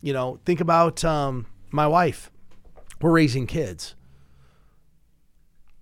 You 0.00 0.12
know, 0.12 0.38
think 0.44 0.60
about 0.60 1.04
um, 1.04 1.46
my 1.72 1.88
wife. 1.88 2.30
We're 3.00 3.10
raising 3.10 3.48
kids. 3.48 3.96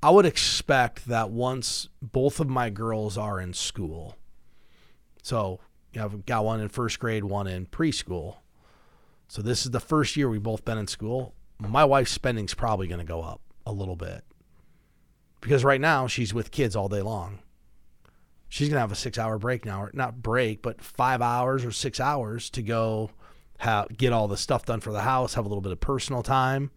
I 0.03 0.09
would 0.09 0.25
expect 0.25 1.09
that 1.09 1.29
once 1.29 1.91
both 2.01 2.41
of 2.41 2.49
my 2.49 2.71
girls 2.71 3.19
are 3.19 3.39
in 3.39 3.53
school, 3.53 4.17
so 5.23 5.61
you 5.93 6.03
I've 6.03 6.25
got 6.25 6.45
one 6.45 6.61
in 6.61 6.69
first 6.69 6.99
grade, 6.99 7.25
one 7.25 7.47
in 7.47 7.67
preschool. 7.67 8.37
So 9.29 9.43
this 9.43 9.67
is 9.67 9.73
the 9.73 9.81
first 9.81 10.17
year 10.17 10.29
we've 10.31 10.43
both 10.43 10.65
been 10.65 10.79
in 10.79 10.87
school. 10.87 11.35
My 11.59 11.85
wife's 11.85 12.13
spending's 12.13 12.55
probably 12.55 12.87
going 12.87 13.01
to 13.01 13.05
go 13.05 13.23
up 13.23 13.41
a 13.67 13.73
little 13.73 13.97
bit 13.97 14.25
because 15.41 15.65
right 15.65 15.81
now 15.81 16.07
she's 16.07 16.33
with 16.33 16.51
kids 16.51 16.77
all 16.77 16.89
day 16.89 17.03
long. 17.03 17.41
She's 18.49 18.69
going 18.69 18.77
to 18.77 18.81
have 18.81 18.93
a 18.93 18.97
six 18.97 19.19
hour 19.19 19.39
break 19.39 19.65
now, 19.65 19.83
or 19.83 19.91
not 19.93 20.23
break, 20.23 20.63
but 20.63 20.81
five 20.83 21.21
hours 21.21 21.65
or 21.65 21.73
six 21.73 22.01
hours 22.01 22.49
to 22.51 22.63
go 22.63 23.11
have, 23.59 23.89
get 23.97 24.13
all 24.13 24.29
the 24.29 24.37
stuff 24.37 24.65
done 24.65 24.81
for 24.81 24.93
the 24.93 25.03
house, 25.03 25.35
have 25.35 25.45
a 25.45 25.49
little 25.49 25.63
bit 25.63 25.73
of 25.73 25.81
personal 25.81 26.23
time 26.23 26.71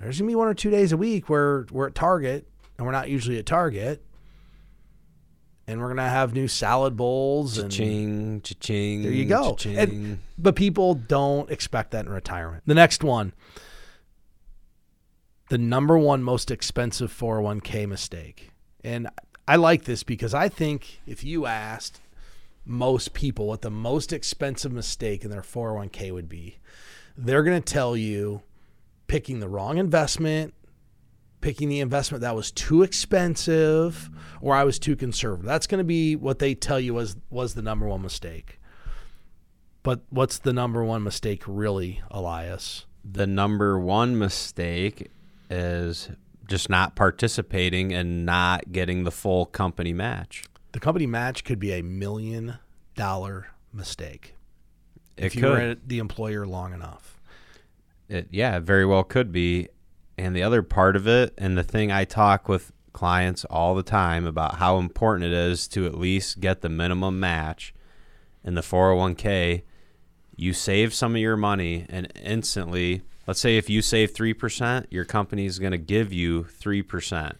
there's 0.00 0.18
gonna 0.18 0.28
be 0.28 0.34
one 0.34 0.48
or 0.48 0.54
two 0.54 0.70
days 0.70 0.92
a 0.92 0.96
week 0.96 1.28
where 1.28 1.66
we're 1.70 1.86
at 1.86 1.94
Target 1.94 2.46
and 2.76 2.86
we're 2.86 2.92
not 2.92 3.08
usually 3.08 3.38
at 3.38 3.46
Target, 3.46 4.04
and 5.66 5.80
we're 5.80 5.88
gonna 5.88 6.08
have 6.08 6.34
new 6.34 6.48
salad 6.48 6.96
bowls 6.96 7.56
and 7.58 7.70
Cha-ching, 7.70 8.40
cha-ching. 8.42 9.02
there 9.02 9.12
you 9.12 9.24
go. 9.24 9.54
cha-ching. 9.54 9.78
And, 9.78 10.18
but 10.36 10.56
people 10.56 10.94
don't 10.94 11.50
expect 11.50 11.92
that 11.92 12.04
in 12.06 12.12
retirement. 12.12 12.64
The 12.66 12.74
next 12.74 13.04
one, 13.04 13.32
the 15.50 15.58
number 15.58 15.96
one 15.96 16.22
most 16.22 16.50
expensive 16.50 17.12
401k 17.12 17.88
mistake, 17.88 18.50
and 18.82 19.08
I 19.46 19.56
like 19.56 19.84
this 19.84 20.02
because 20.02 20.32
I 20.34 20.48
think 20.48 21.00
if 21.06 21.22
you 21.22 21.46
asked 21.46 22.00
most 22.64 23.12
people 23.12 23.46
what 23.46 23.62
the 23.62 23.70
most 23.70 24.12
expensive 24.12 24.72
mistake 24.72 25.24
in 25.24 25.30
their 25.30 25.42
401k 25.42 26.12
would 26.12 26.28
be, 26.28 26.58
they're 27.16 27.42
going 27.42 27.62
to 27.62 27.72
tell 27.72 27.96
you 27.96 28.42
picking 29.06 29.40
the 29.40 29.48
wrong 29.48 29.76
investment, 29.78 30.54
picking 31.40 31.68
the 31.68 31.80
investment 31.80 32.22
that 32.22 32.34
was 32.34 32.50
too 32.50 32.82
expensive, 32.82 34.08
or 34.40 34.54
I 34.54 34.64
was 34.64 34.78
too 34.78 34.96
conservative. 34.96 35.44
That's 35.44 35.66
going 35.66 35.78
to 35.78 35.84
be 35.84 36.16
what 36.16 36.38
they 36.38 36.54
tell 36.54 36.80
you 36.80 36.94
was 36.94 37.16
was 37.30 37.54
the 37.54 37.62
number 37.62 37.86
one 37.86 38.02
mistake. 38.02 38.58
But 39.82 40.00
what's 40.08 40.38
the 40.38 40.54
number 40.54 40.82
one 40.82 41.02
mistake 41.02 41.42
really, 41.46 42.00
Elias? 42.10 42.86
The 43.04 43.26
number 43.26 43.78
one 43.78 44.18
mistake 44.18 45.10
is 45.50 46.08
just 46.46 46.68
not 46.68 46.94
participating 46.96 47.92
and 47.92 48.26
not 48.26 48.72
getting 48.72 49.04
the 49.04 49.10
full 49.10 49.46
company 49.46 49.92
match. 49.92 50.44
The 50.72 50.80
company 50.80 51.06
match 51.06 51.44
could 51.44 51.58
be 51.58 51.72
a 51.72 51.82
million 51.82 52.58
dollar 52.94 53.48
mistake 53.72 54.34
It 55.16 55.24
if 55.26 55.34
you 55.34 55.42
could. 55.42 55.50
were 55.50 55.76
the 55.86 55.98
employer 55.98 56.46
long 56.46 56.72
enough. 56.72 57.20
It, 58.08 58.28
yeah, 58.30 58.56
it 58.58 58.62
very 58.62 58.84
well 58.84 59.04
could 59.04 59.32
be. 59.32 59.68
And 60.16 60.36
the 60.36 60.42
other 60.42 60.62
part 60.62 60.94
of 60.94 61.08
it, 61.08 61.34
and 61.38 61.58
the 61.58 61.64
thing 61.64 61.90
I 61.90 62.04
talk 62.04 62.48
with 62.48 62.72
clients 62.92 63.44
all 63.46 63.74
the 63.74 63.82
time 63.82 64.26
about 64.26 64.56
how 64.56 64.78
important 64.78 65.24
it 65.24 65.32
is 65.32 65.66
to 65.68 65.86
at 65.86 65.98
least 65.98 66.40
get 66.40 66.60
the 66.60 66.68
minimum 66.68 67.18
match 67.18 67.74
in 68.44 68.54
the 68.54 68.60
401k. 68.60 69.62
You 70.36 70.52
save 70.52 70.94
some 70.94 71.14
of 71.16 71.20
your 71.20 71.36
money, 71.36 71.86
and 71.88 72.12
instantly, 72.14 73.02
let's 73.26 73.40
say 73.40 73.56
if 73.56 73.70
you 73.70 73.82
save 73.82 74.12
3%, 74.12 74.86
your 74.90 75.04
company 75.04 75.46
is 75.46 75.58
going 75.58 75.72
to 75.72 75.78
give 75.78 76.12
you 76.12 76.44
3%. 76.44 77.36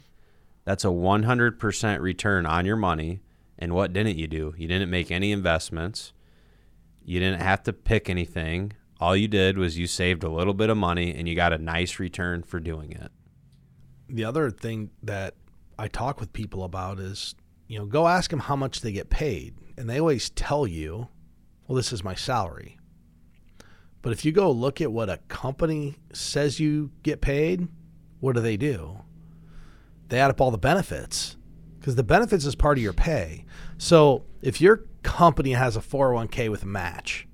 That's 0.65 0.85
a 0.85 0.89
100% 0.89 2.01
return 2.01 2.47
on 2.47 2.65
your 2.67 2.77
money. 2.77 3.21
And 3.59 3.75
what 3.75 3.93
didn't 3.93 4.19
you 4.19 4.27
do? 4.27 4.55
You 4.57 4.67
didn't 4.67 4.91
make 4.91 5.11
any 5.11 5.31
investments. 5.31 6.13
You 7.05 7.21
didn't 7.21 7.43
have 7.43 7.63
to 7.65 7.73
pick 7.73 8.09
anything. 8.09 8.73
All 9.01 9.15
you 9.15 9.29
did 9.29 9.59
was 9.59 9.79
you 9.79 9.87
saved 9.87 10.25
a 10.25 10.31
little 10.31 10.55
bit 10.55 10.71
of 10.71 10.77
money 10.77 11.15
and 11.15 11.29
you 11.29 11.35
got 11.35 11.53
a 11.53 11.59
nice 11.59 11.99
return 11.99 12.43
for 12.43 12.61
doing 12.61 12.93
it. 12.93 13.13
The 14.09 14.25
other 14.25 14.51
thing 14.51 14.91
that 15.03 15.35
I 15.79 15.89
talk 15.89 16.21
with 16.21 16.33
people 16.33 16.65
about 16.65 16.99
is, 16.99 17.35
you 17.67 17.79
know, 17.79 17.87
go 17.87 18.09
ask 18.09 18.31
them 18.31 18.41
how 18.41 18.57
much 18.57 18.81
they 18.81 18.93
get 18.93 19.11
paid. 19.11 19.55
And 19.77 19.89
they 19.89 20.01
always 20.01 20.31
tell 20.31 20.67
you, 20.67 21.09
well, 21.67 21.77
this 21.77 21.93
is 21.93 22.05
my 22.05 22.15
salary. 22.15 22.79
But 24.05 24.13
if 24.13 24.23
you 24.23 24.33
go 24.33 24.51
look 24.51 24.83
at 24.83 24.93
what 24.93 25.09
a 25.09 25.17
company 25.29 25.97
says 26.13 26.61
you 26.61 26.91
get 27.03 27.23
paid, 27.23 27.69
what 28.21 28.35
do 28.35 28.43
they 28.43 28.59
do? 28.59 28.99
They 30.09 30.21
add 30.21 30.31
up 30.31 30.43
all 30.43 30.51
the 30.51 30.59
benefits 30.59 31.39
because 31.81 31.97
the 31.97 32.03
benefits 32.03 32.45
is 32.45 32.55
part 32.55 32.77
of 32.77 32.85
your 32.85 32.93
pay. 32.93 33.47
So 33.79 34.27
if 34.43 34.61
your 34.61 34.85
company 35.03 35.53
has 35.53 35.75
a 35.75 35.81
401k 35.81 36.51
with 36.51 36.65
a 36.65 36.67
match 36.67 37.27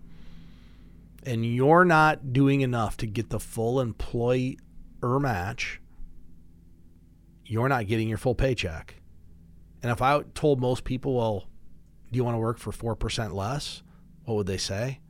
and 1.25 1.45
you're 1.45 1.85
not 1.85 2.33
doing 2.33 2.61
enough 2.61 2.97
to 2.99 3.07
get 3.09 3.31
the 3.31 3.41
full 3.41 3.81
employer 3.81 4.55
match, 5.03 5.81
you're 7.47 7.69
not 7.69 7.89
getting 7.89 8.09
your 8.09 8.17
full 8.17 8.37
paycheck. 8.37 8.95
And 9.83 9.91
if 9.91 10.01
I 10.01 10.23
told 10.35 10.61
most 10.61 10.85
people, 10.85 11.17
well, 11.17 11.49
do 12.13 12.17
you 12.17 12.23
want 12.23 12.37
to 12.37 12.39
work 12.39 12.59
for 12.59 12.71
4% 12.71 13.33
less? 13.33 13.83
What 14.25 14.37
would 14.37 14.47
they 14.47 14.57
say? 14.57 15.01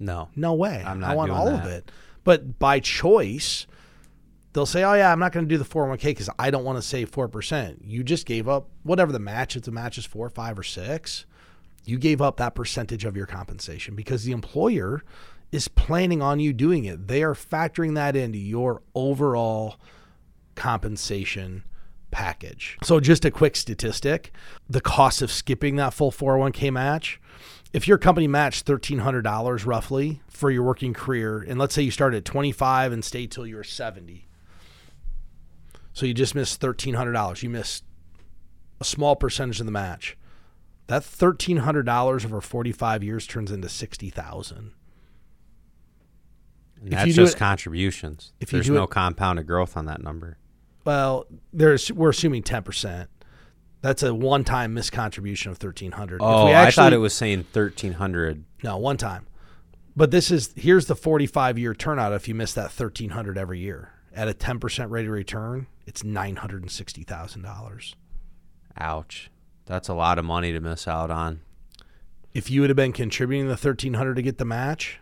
No. 0.00 0.28
No 0.34 0.54
way. 0.54 0.82
I'm 0.84 0.98
not 0.98 1.10
I 1.10 1.14
want 1.14 1.30
all 1.30 1.48
of 1.48 1.66
it. 1.66 1.90
But 2.24 2.58
by 2.58 2.80
choice, 2.80 3.66
they'll 4.52 4.66
say, 4.66 4.82
"Oh 4.82 4.94
yeah, 4.94 5.12
I'm 5.12 5.18
not 5.18 5.32
going 5.32 5.46
to 5.46 5.48
do 5.48 5.58
the 5.58 5.64
401k 5.64 6.02
because 6.02 6.30
I 6.38 6.50
don't 6.50 6.64
want 6.64 6.78
to 6.78 6.82
save 6.82 7.10
four 7.10 7.28
percent." 7.28 7.82
You 7.84 8.02
just 8.02 8.26
gave 8.26 8.48
up 8.48 8.68
whatever 8.82 9.12
the 9.12 9.18
match. 9.18 9.56
If 9.56 9.62
the 9.62 9.70
match 9.70 9.98
is 9.98 10.04
four, 10.06 10.28
five, 10.30 10.58
or 10.58 10.62
six, 10.62 11.26
you 11.84 11.98
gave 11.98 12.20
up 12.20 12.38
that 12.38 12.54
percentage 12.54 13.04
of 13.04 13.16
your 13.16 13.26
compensation 13.26 13.94
because 13.94 14.24
the 14.24 14.32
employer 14.32 15.02
is 15.52 15.68
planning 15.68 16.22
on 16.22 16.40
you 16.40 16.52
doing 16.52 16.84
it. 16.84 17.08
They 17.08 17.22
are 17.22 17.34
factoring 17.34 17.94
that 17.94 18.16
into 18.16 18.38
your 18.38 18.82
overall 18.94 19.76
compensation 20.54 21.64
package. 22.10 22.76
So 22.82 23.00
just 23.00 23.24
a 23.24 23.30
quick 23.30 23.56
statistic, 23.56 24.32
the 24.68 24.80
cost 24.80 25.22
of 25.22 25.32
skipping 25.32 25.76
that 25.76 25.94
full 25.94 26.10
401k 26.10 26.72
match, 26.72 27.20
if 27.72 27.86
your 27.86 27.98
company 27.98 28.26
matched 28.26 28.66
$1300 28.66 29.64
roughly 29.66 30.22
for 30.28 30.50
your 30.50 30.62
working 30.62 30.92
career 30.92 31.38
and 31.40 31.58
let's 31.58 31.74
say 31.74 31.82
you 31.82 31.90
started 31.90 32.18
at 32.18 32.24
25 32.24 32.92
and 32.92 33.04
stayed 33.04 33.30
till 33.30 33.46
you 33.46 33.56
were 33.56 33.64
70. 33.64 34.26
So 35.92 36.06
you 36.06 36.14
just 36.14 36.34
missed 36.34 36.60
$1300. 36.60 37.42
You 37.42 37.50
missed 37.50 37.84
a 38.80 38.84
small 38.84 39.16
percentage 39.16 39.60
of 39.60 39.66
the 39.66 39.72
match. 39.72 40.16
That 40.86 41.02
$1300 41.02 42.24
over 42.24 42.40
45 42.40 43.04
years 43.04 43.26
turns 43.26 43.52
into 43.52 43.68
60,000. 43.68 44.72
And 46.82 46.90
that's 46.92 47.14
just 47.14 47.36
it- 47.36 47.38
contributions. 47.38 48.32
if 48.40 48.52
you 48.52 48.56
There's 48.56 48.70
no 48.70 48.84
it- 48.84 48.90
compounded 48.90 49.46
growth 49.46 49.76
on 49.76 49.84
that 49.86 50.02
number. 50.02 50.38
Well, 50.84 51.26
there's 51.52 51.92
we're 51.92 52.08
assuming 52.10 52.42
10%. 52.42 53.06
That's 53.82 54.02
a 54.02 54.14
one-time 54.14 54.74
miscontribution 54.74 55.46
of 55.46 55.62
1300. 55.62 56.20
Oh, 56.22 56.46
we 56.46 56.54
I 56.54 56.70
thought 56.70 56.92
it 56.92 56.98
was 56.98 57.14
saying 57.14 57.46
1300. 57.52 58.44
No, 58.62 58.76
one 58.76 58.98
time. 58.98 59.26
But 59.96 60.10
this 60.10 60.30
is 60.30 60.52
here's 60.56 60.86
the 60.86 60.94
45 60.94 61.58
year 61.58 61.74
turnout 61.74 62.12
if 62.12 62.28
you 62.28 62.34
miss 62.34 62.52
that 62.54 62.64
1300 62.64 63.38
every 63.38 63.58
year. 63.58 63.92
At 64.14 64.28
a 64.28 64.34
10% 64.34 64.90
rate 64.90 65.06
of 65.06 65.12
return, 65.12 65.66
it's 65.86 66.02
$960,000. 66.02 67.94
Ouch. 68.78 69.30
That's 69.66 69.88
a 69.88 69.94
lot 69.94 70.18
of 70.18 70.24
money 70.24 70.52
to 70.52 70.60
miss 70.60 70.88
out 70.88 71.10
on. 71.10 71.40
If 72.34 72.50
you 72.50 72.60
would 72.60 72.70
have 72.70 72.76
been 72.76 72.92
contributing 72.92 73.46
the 73.46 73.52
1300 73.52 74.14
to 74.14 74.22
get 74.22 74.38
the 74.38 74.44
match, 74.44 75.00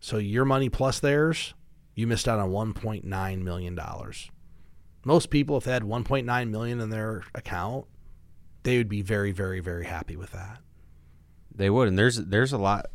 so 0.00 0.18
your 0.18 0.44
money 0.44 0.68
plus 0.68 1.00
theirs, 1.00 1.54
you 1.94 2.06
missed 2.06 2.28
out 2.28 2.38
on 2.38 2.50
1.9 2.50 3.42
million 3.42 3.74
dollars. 3.74 4.30
Most 5.04 5.30
people 5.30 5.56
if 5.56 5.64
they 5.64 5.72
had 5.72 5.82
1.9 5.82 6.50
million 6.50 6.80
in 6.80 6.90
their 6.90 7.24
account, 7.34 7.86
they 8.66 8.76
would 8.78 8.88
be 8.88 9.00
very 9.00 9.32
very 9.32 9.60
very 9.60 9.86
happy 9.86 10.16
with 10.16 10.32
that. 10.32 10.58
They 11.54 11.70
would, 11.70 11.88
and 11.88 11.98
there's 11.98 12.16
there's 12.16 12.52
a 12.52 12.58
lot. 12.58 12.86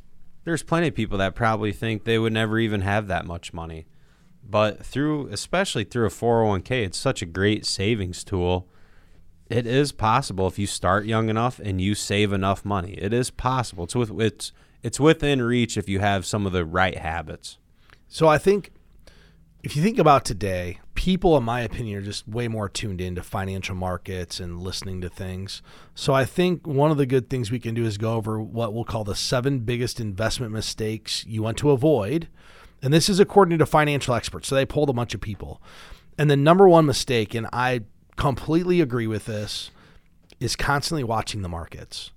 There's 0.44 0.64
plenty 0.64 0.90
of 0.90 0.96
people 0.96 1.18
that 1.20 1.34
probably 1.34 1.72
think 1.72 2.04
they 2.04 2.20
would 2.20 2.34
never 2.34 2.60
even 2.60 2.82
have 2.82 3.08
that 3.08 3.26
much 3.26 3.54
money, 3.54 3.86
but 4.44 4.86
through, 4.86 5.28
especially 5.28 5.84
through 5.84 6.08
a 6.08 6.10
401k, 6.10 6.86
it's 6.86 6.98
such 6.98 7.22
a 7.22 7.28
great 7.28 7.66
savings 7.66 8.24
tool. 8.24 8.68
It 9.50 9.66
is 9.66 9.92
possible 9.92 10.48
if 10.48 10.58
you 10.58 10.68
start 10.68 11.06
young 11.06 11.30
enough 11.30 11.60
and 11.60 11.80
you 11.80 11.94
save 11.96 12.34
enough 12.34 12.66
money. 12.66 12.94
It 12.94 13.14
is 13.14 13.30
possible. 13.30 13.86
It's 13.86 13.96
with 13.96 14.20
it's 14.20 14.52
it's 14.84 15.00
within 15.00 15.42
reach 15.42 15.78
if 15.78 15.88
you 15.88 16.00
have 16.00 16.26
some 16.26 16.46
of 16.46 16.52
the 16.52 16.66
right 16.66 16.98
habits. 16.98 17.58
So 18.08 18.28
I 18.28 18.38
think 18.38 18.72
if 19.64 19.76
you 19.76 19.82
think 19.82 20.00
about 20.00 20.26
today, 20.26 20.80
people, 21.02 21.36
in 21.36 21.44
my 21.44 21.62
opinion, 21.62 21.98
are 21.98 22.04
just 22.04 22.28
way 22.28 22.48
more 22.48 22.70
tuned 22.70 23.02
into 23.02 23.24
financial 23.24 23.74
markets 23.74 24.40
and 24.40 24.62
listening 24.62 25.02
to 25.02 25.10
things. 25.10 25.64
So 25.96 26.14
I 26.14 26.26
think 26.26 26.68
one 26.68 26.92
of 26.92 26.98
the 26.98 27.08
good 27.08 27.28
things 27.28 27.50
we 27.50 27.58
can 27.58 27.74
do 27.74 27.86
is 27.86 27.98
go 27.98 28.14
over 28.14 28.40
what 28.40 28.72
we'll 28.72 28.84
call 28.84 29.04
the 29.04 29.16
seven 29.16 29.62
biggest 29.62 30.00
investment 30.00 30.52
mistakes 30.52 31.26
you 31.26 31.42
want 31.42 31.58
to 31.58 31.72
avoid. 31.72 32.28
And 32.84 32.94
this 32.94 33.10
is 33.10 33.20
according 33.20 33.58
to 33.58 33.66
financial 33.66 34.14
experts. 34.14 34.48
So 34.48 34.54
they 34.54 34.64
polled 34.64 34.92
a 34.92 34.94
bunch 34.94 35.16
of 35.16 35.22
people. 35.22 35.60
And 36.20 36.30
the 36.30 36.38
number 36.38 36.70
one 36.70 36.86
mistake, 36.86 37.34
and 37.34 37.48
I 37.52 37.82
completely 38.16 38.80
agree 38.80 39.08
with 39.08 39.26
this, 39.26 39.72
is 40.40 40.56
constantly 40.56 41.04
watching 41.04 41.42
the 41.42 41.50
markets 41.50 42.12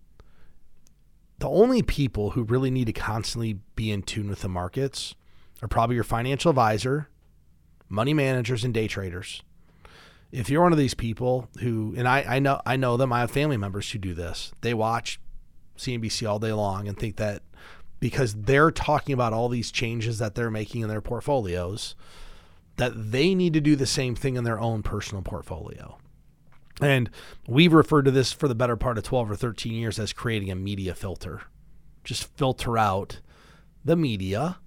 the 1.38 1.48
only 1.48 1.82
people 1.82 2.30
who 2.30 2.44
really 2.44 2.70
need 2.70 2.86
to 2.86 2.92
constantly 2.92 3.58
be 3.74 3.90
in 3.90 4.02
tune 4.02 4.28
with 4.28 4.42
the 4.42 4.48
markets 4.48 5.16
are 5.62 5.68
probably 5.68 5.96
your 5.96 6.04
financial 6.04 6.50
advisor, 6.50 7.08
money 7.94 8.14
managers, 8.14 8.64
and 8.64 8.74
day 8.74 8.88
traders. 8.88 9.42
If 10.32 10.50
you're 10.50 10.62
one 10.62 10.72
of 10.72 10.78
these 10.78 10.94
people 10.94 11.48
who, 11.60 11.94
and 11.96 12.08
I, 12.08 12.24
I 12.26 12.38
know 12.40 12.60
I 12.66 12.76
know 12.76 12.96
them, 12.96 13.12
I 13.12 13.20
have 13.20 13.30
family 13.30 13.56
members 13.56 13.90
who 13.90 13.98
do 13.98 14.14
this. 14.14 14.52
They 14.62 14.74
watch 14.74 15.20
CNBC 15.78 16.28
all 16.28 16.38
day 16.38 16.52
long 16.52 16.88
and 16.88 16.98
think 16.98 17.16
that 17.16 17.42
because 18.00 18.34
they're 18.34 18.70
talking 18.70 19.12
about 19.12 19.32
all 19.32 19.48
these 19.48 19.70
changes 19.70 20.18
that 20.18 20.34
they're 20.34 20.50
making 20.50 20.82
in 20.82 20.88
their 20.88 21.00
portfolios, 21.00 21.94
that 22.76 23.12
they 23.12 23.34
need 23.34 23.52
to 23.54 23.60
do 23.60 23.76
the 23.76 23.86
same 23.86 24.14
thing 24.14 24.36
in 24.36 24.44
their 24.44 24.60
own 24.60 24.82
personal 24.82 25.22
portfolio. 25.22 25.96
And 26.80 27.08
we've 27.46 27.72
referred 27.72 28.04
to 28.06 28.10
this 28.10 28.32
for 28.32 28.48
the 28.48 28.54
better 28.54 28.76
part 28.76 28.98
of 28.98 29.04
12 29.04 29.30
or 29.30 29.36
13 29.36 29.72
years 29.72 29.98
as 29.98 30.12
creating 30.12 30.50
a 30.50 30.56
media 30.56 30.94
filter. 30.94 31.42
Just 32.02 32.36
filter 32.36 32.76
out 32.76 33.20
the 33.84 33.96
media 33.96 34.58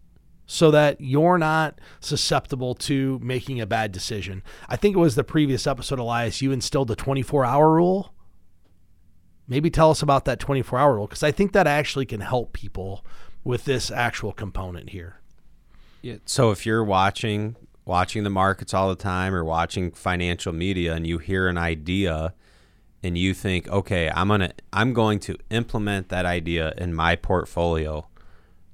so 0.47 0.71
that 0.71 0.99
you're 0.99 1.37
not 1.37 1.79
susceptible 1.99 2.73
to 2.73 3.19
making 3.21 3.59
a 3.59 3.65
bad 3.67 3.91
decision. 3.91 4.41
I 4.69 4.77
think 4.77 4.95
it 4.95 4.99
was 4.99 5.15
the 5.15 5.23
previous 5.23 5.67
episode, 5.67 5.99
Elias, 5.99 6.41
you 6.41 6.53
instilled 6.53 6.87
the 6.87 6.95
24 6.95 7.45
hour 7.45 7.73
rule. 7.73 8.13
Maybe 9.47 9.69
tell 9.69 9.91
us 9.91 10.01
about 10.01 10.25
that 10.25 10.39
24 10.39 10.79
hour 10.79 10.95
rule 10.95 11.07
because 11.07 11.23
I 11.23 11.31
think 11.31 11.51
that 11.51 11.67
actually 11.67 12.05
can 12.05 12.21
help 12.21 12.53
people 12.53 13.05
with 13.43 13.65
this 13.65 13.91
actual 13.91 14.31
component 14.31 14.89
here. 14.89 15.19
Yeah. 16.01 16.15
So 16.25 16.51
if 16.51 16.65
you're 16.65 16.83
watching 16.83 17.57
watching 17.85 18.23
the 18.23 18.29
markets 18.29 18.73
all 18.73 18.89
the 18.89 18.95
time 18.95 19.33
or 19.33 19.43
watching 19.43 19.91
financial 19.91 20.51
media 20.51 20.93
and 20.93 21.07
you 21.07 21.17
hear 21.17 21.47
an 21.47 21.57
idea 21.57 22.33
and 23.03 23.17
you 23.17 23.33
think, 23.33 23.67
"Okay, 23.69 24.09
I'm 24.13 24.27
going 24.27 24.41
to 24.41 24.53
I'm 24.73 24.93
going 24.93 25.19
to 25.21 25.37
implement 25.49 26.09
that 26.09 26.25
idea 26.25 26.73
in 26.77 26.93
my 26.93 27.15
portfolio." 27.15 28.07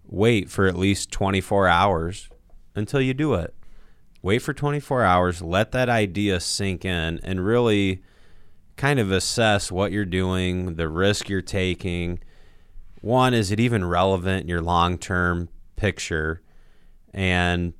Wait 0.05 0.50
for 0.50 0.67
at 0.67 0.75
least 0.75 1.12
24 1.12 1.67
hours 1.67 2.29
until 2.75 3.01
you 3.01 3.13
do 3.13 3.33
it. 3.33 3.53
wait 4.22 4.39
for 4.39 4.53
24 4.53 5.03
hours, 5.03 5.41
let 5.41 5.74
that 5.74 5.89
idea 5.89 6.39
sink 6.39 6.86
in, 6.86 7.19
and 7.24 7.45
really 7.45 8.01
kind 8.77 9.00
of 9.00 9.12
assess 9.12 9.72
what 9.72 9.91
you're 9.91 10.05
doing, 10.05 10.75
the 10.75 10.88
risk 10.88 11.27
you're 11.27 11.41
taking. 11.41 12.19
One, 13.01 13.33
is 13.33 13.51
it 13.51 13.60
even 13.60 13.83
relevant 13.83 14.43
in 14.43 14.48
your 14.48 14.62
long 14.62 14.98
term 14.98 15.50
picture? 15.75 16.41
And 17.13 17.74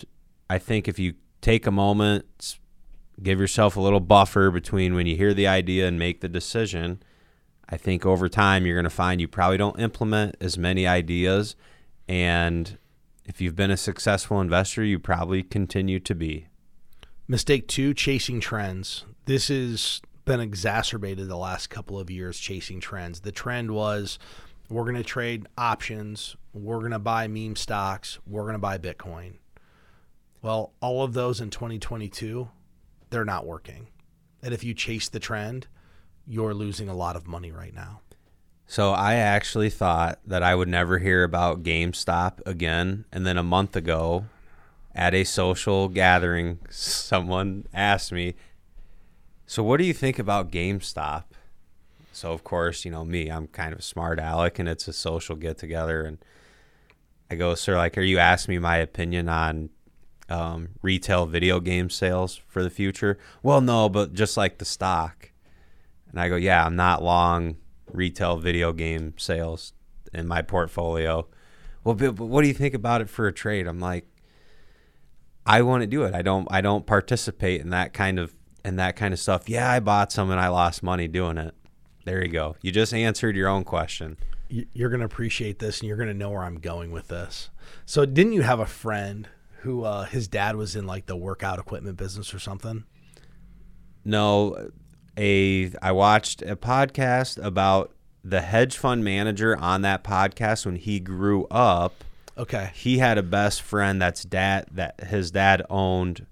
I 0.50 0.58
think 0.58 0.88
if 0.88 1.00
you 1.00 1.13
take 1.42 1.65
a 1.65 1.72
moment, 1.72 2.60
give 3.22 3.39
yourself 3.39 3.77
a 3.77 3.82
little 3.82 4.01
buffer 4.01 4.51
between 4.51 4.96
when 4.96 5.08
you 5.08 5.15
hear 5.15 5.34
the 5.34 5.48
idea 5.48 5.88
and 5.88 5.98
make 5.98 6.22
the 6.22 6.27
decision, 6.27 7.01
I 7.70 7.77
think 7.77 8.06
over 8.06 8.27
time 8.27 8.65
you're 8.65 8.75
going 8.75 8.84
to 8.84 8.89
find 8.89 9.22
you 9.22 9.27
probably 9.27 9.58
don't 9.58 9.80
implement 9.80 10.36
as 10.42 10.58
many 10.58 10.86
ideas. 10.86 11.56
And 12.07 12.77
if 13.25 13.39
you've 13.41 13.55
been 13.55 13.72
a 13.72 13.77
successful 13.77 14.41
investor, 14.41 14.83
you 14.83 15.00
probably 15.00 15.43
continue 15.43 16.00
to 16.01 16.15
be. 16.15 16.48
Mistake 17.27 17.67
two, 17.67 17.93
chasing 17.93 18.39
trends. 18.39 19.05
This 19.25 19.48
has 19.48 20.01
been 20.25 20.39
exacerbated 20.39 21.27
the 21.27 21.38
last 21.38 21.69
couple 21.69 22.00
of 22.00 22.10
years, 22.10 22.38
chasing 22.38 22.79
trends. 22.79 23.22
The 23.22 23.31
trend 23.31 23.72
was 23.72 24.19
we're 24.69 24.83
going 24.83 24.95
to 24.95 25.03
trade 25.03 25.48
options, 25.57 26.36
we're 26.53 26.79
going 26.79 26.91
to 26.91 27.00
buy 27.00 27.27
meme 27.27 27.55
stocks, 27.55 28.19
we're 28.25 28.43
going 28.43 28.53
to 28.53 28.60
buy 28.60 28.77
Bitcoin. 28.77 29.36
Well, 30.41 30.74
all 30.81 31.03
of 31.03 31.13
those 31.13 31.39
in 31.39 31.50
2022, 31.50 32.50
they're 33.10 33.25
not 33.25 33.45
working. 33.45 33.88
And 34.41 34.53
if 34.53 34.63
you 34.63 34.74
chase 34.74 35.07
the 35.07 35.19
trend, 35.19 35.67
you're 36.27 36.53
losing 36.53 36.89
a 36.89 36.95
lot 36.95 37.15
of 37.15 37.27
money 37.27 37.51
right 37.51 37.74
now. 37.74 38.01
So 38.67 38.91
I 38.91 39.15
actually 39.15 39.70
thought 39.70 40.20
that 40.25 40.43
I 40.43 40.55
would 40.55 40.67
never 40.67 41.00
hear 41.00 41.24
about 41.24 41.63
GameStop 41.63 42.39
again. 42.46 43.05
And 43.12 43.25
then 43.25 43.38
a 43.38 43.43
month 43.43 43.75
ago, 43.75 44.25
at 44.96 45.13
a 45.13 45.24
social 45.24 45.89
gathering, 45.89 46.60
someone 46.70 47.65
asked 47.74 48.12
me, 48.12 48.36
So 49.46 49.63
what 49.63 49.77
do 49.77 49.86
you 49.86 49.93
think 49.93 50.20
about 50.20 50.51
GameStop? 50.51 51.25
So, 52.12 52.32
of 52.32 52.43
course, 52.43 52.86
you 52.86 52.91
know, 52.91 53.03
me, 53.03 53.29
I'm 53.29 53.48
kind 53.48 53.74
of 53.74 53.79
a 53.79 53.84
smart 53.84 54.20
aleck 54.20 54.60
and 54.60 54.70
it's 54.70 54.88
a 54.88 54.93
social 54.93 55.36
get 55.36 55.58
together. 55.58 56.03
And 56.03 56.20
I 57.29 57.36
go, 57.36 57.55
Sir, 57.55 57.75
like, 57.75 57.98
are 57.98 58.01
you 58.01 58.20
asking 58.20 58.55
me 58.55 58.60
my 58.60 58.77
opinion 58.77 59.29
on 59.29 59.70
um, 60.29 60.70
retail 60.82 61.25
video 61.25 61.60
game 61.60 61.89
sales 61.89 62.39
for 62.48 62.63
the 62.63 62.70
future? 62.70 63.17
Well, 63.41 63.62
no, 63.62 63.89
but 63.89 64.13
just 64.13 64.38
like 64.38 64.60
the 64.60 64.65
stock. 64.65 65.32
And 66.12 66.20
I 66.20 66.29
go, 66.29 66.36
Yeah, 66.36 66.63
I'm 66.65 66.75
not 66.75 67.03
long 67.03 67.58
retail 67.92 68.38
video 68.38 68.74
game 68.74 69.13
sales 69.18 69.74
in 70.13 70.28
my 70.28 70.42
portfolio. 70.42 71.28
Well, 71.84 71.96
but, 71.96 72.18
what 72.20 72.42
do 72.42 72.48
you 72.48 72.54
think 72.54 72.74
about 72.74 73.02
it 73.02 73.10
for 73.10 73.28
a 73.28 73.34
trade? 73.34 73.68
I'm 73.68 73.80
like, 73.80 74.08
I 75.46 75.62
want 75.62 75.82
to 75.82 75.88
do 75.88 76.04
it. 76.04 76.13
I 76.13 76.22
don't. 76.22 76.48
I 76.50 76.62
don't 76.62 76.86
participate 76.86 77.62
in 77.62 77.70
that 77.72 77.94
kind 77.94 78.20
of 78.20 78.34
in 78.63 78.78
that 78.78 78.96
kind 78.96 79.13
of 79.13 79.20
stuff. 79.20 79.50
Yeah, 79.50 79.70
I 79.70 79.80
bought 79.80 80.12
some 80.12 80.32
and 80.32 80.40
I 80.40 80.48
lost 80.48 80.84
money 80.84 81.08
doing 81.08 81.38
it. 81.38 81.54
There 82.06 82.24
you 82.24 82.32
go. 82.32 82.56
You 82.62 82.72
just 82.72 82.94
answered 82.94 83.36
your 83.36 83.50
own 83.50 83.63
question. 83.63 84.18
You're 84.50 84.90
going 84.90 85.00
to 85.00 85.06
appreciate 85.06 85.60
this, 85.60 85.80
and 85.80 85.88
you're 85.88 85.98
going 85.98 86.10
to 86.10 86.13
know 86.13 86.30
where 86.30 86.44
I'm 86.44 86.60
going 86.60 86.92
with 86.92 87.08
this. 87.08 87.50
So, 87.86 88.06
didn't 88.06 88.34
you 88.34 88.44
have 88.44 88.60
a 88.60 88.66
friend 88.66 89.28
who 89.62 89.84
uh, 89.84 90.04
his 90.04 90.28
dad 90.28 90.56
was 90.56 90.75
in 90.75 90.86
like 90.86 91.08
the 91.08 91.16
workout 91.16 91.60
equipment 91.60 91.98
business 91.98 92.34
or 92.34 92.40
something? 92.40 92.84
No, 94.06 94.72
a 95.17 95.72
I 95.82 95.91
watched 95.91 96.41
a 96.41 96.55
podcast 96.55 97.43
about 97.43 97.91
the 98.24 98.41
hedge 98.41 98.77
fund 98.77 99.03
manager 99.03 99.58
on 99.58 99.82
that 99.82 100.03
podcast 100.03 100.65
when 100.65 100.75
he 100.75 101.00
grew 101.00 101.46
up. 101.51 102.03
Okay. 102.38 102.72
He 102.74 102.98
had 102.98 103.17
a 103.17 103.24
best 103.24 103.62
friend 103.62 104.01
that's 104.01 104.24
dad 104.24 104.67
that 104.72 105.03
his 105.05 105.32
dad 105.32 105.63
owned 105.70 106.25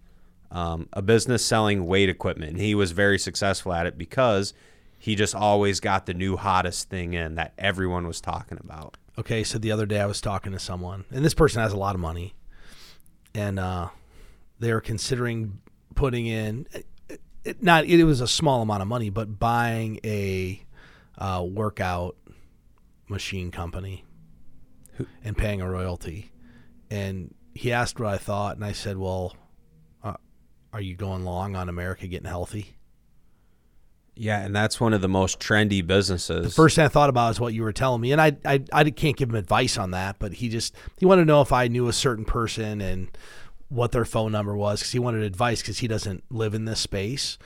um, 0.52 0.88
a 0.94 1.02
business 1.02 1.46
selling 1.46 1.86
weight 1.86 2.10
equipment. 2.10 2.54
And 2.54 2.62
he 2.62 2.76
was 2.76 2.92
very 2.92 3.20
successful 3.20 3.74
at 3.74 3.86
it 3.86 3.98
because 3.98 4.54
he 4.98 5.16
just 5.16 5.36
always 5.36 5.80
got 5.80 6.06
the 6.06 6.14
new 6.14 6.38
hottest 6.38 6.90
thing 6.90 7.14
in 7.14 7.36
that 7.36 7.54
everyone 7.58 8.08
was 8.08 8.22
talking 8.22 8.58
about. 8.60 8.98
Okay, 9.18 9.44
so 9.44 9.58
the 9.58 9.72
other 9.72 9.86
day 9.86 10.00
I 10.00 10.06
was 10.06 10.22
talking 10.22 10.52
to 10.54 10.60
someone, 10.60 11.06
and 11.12 11.24
this 11.24 11.34
person 11.34 11.62
has 11.62 11.74
a 11.74 11.78
lot 11.78 11.96
of 11.96 12.02
money, 12.02 12.34
and 13.36 13.60
uh, 13.60 13.90
they're 14.60 14.80
considering 14.80 15.60
putting 15.96 16.28
in 16.28 16.66
it, 17.44 17.64
not 17.64 17.86
it 17.86 18.04
was 18.04 18.22
a 18.22 18.28
small 18.28 18.62
amount 18.62 18.82
of 18.82 18.88
money, 18.88 19.10
but 19.10 19.40
buying 19.40 20.00
a 20.04 20.62
uh, 21.18 21.46
workout 21.48 22.16
machine 23.08 23.52
company 23.52 24.06
and 25.24 25.38
paying 25.38 25.62
a 25.62 25.70
royalty. 25.70 26.32
And 26.90 27.34
he 27.54 27.72
asked 27.72 28.00
what 28.00 28.14
I 28.14 28.18
thought, 28.18 28.56
and 28.56 28.66
I 28.66 28.72
said, 28.72 28.98
"Well, 28.98 29.36
uh, 30.04 30.16
are 30.74 30.82
you 30.82 30.96
going 30.96 31.24
long 31.24 31.56
on 31.56 31.70
America 31.70 32.08
getting 32.08 32.28
healthy?" 32.28 32.76
Yeah, 34.14 34.42
and 34.42 34.54
that's 34.54 34.80
one 34.80 34.94
of 34.94 35.02
the 35.02 35.08
most 35.08 35.40
trendy 35.40 35.86
businesses. 35.86 36.44
The 36.44 36.52
first 36.52 36.76
thing 36.76 36.86
I 36.86 36.90
thought 36.90 37.10
about 37.10 37.32
is 37.32 37.40
what 37.40 37.54
you 37.54 37.64
were 37.64 37.72
telling 37.72 38.02
me, 38.02 38.12
and 38.12 38.22
I, 38.22 38.36
I, 38.46 38.64
I 38.74 38.90
can't 38.90 39.16
give 39.16 39.30
him 39.30 39.36
advice 39.36 39.78
on 39.78 39.92
that, 39.92 40.18
but 40.20 40.34
he 40.34 40.50
just 40.50 40.76
he 41.00 41.06
wanted 41.06 41.22
to 41.22 41.26
know 41.26 41.42
if 41.42 41.54
I 41.54 41.68
knew 41.70 41.88
a 41.88 41.94
certain 41.94 42.26
person 42.26 42.82
and 42.82 43.08
what 43.72 43.94
their 43.94 44.04
phone 44.04 44.34
number 44.34 44.56
was 44.56 44.82
because 44.82 44.92
he 44.92 45.00
wanted 45.00 45.24
advice 45.24 45.62
because 45.62 45.80
he 45.80 45.88
doesn't 45.88 46.24
live 46.30 46.54
in 46.54 46.66
this 46.66 46.82
space. 46.82 47.38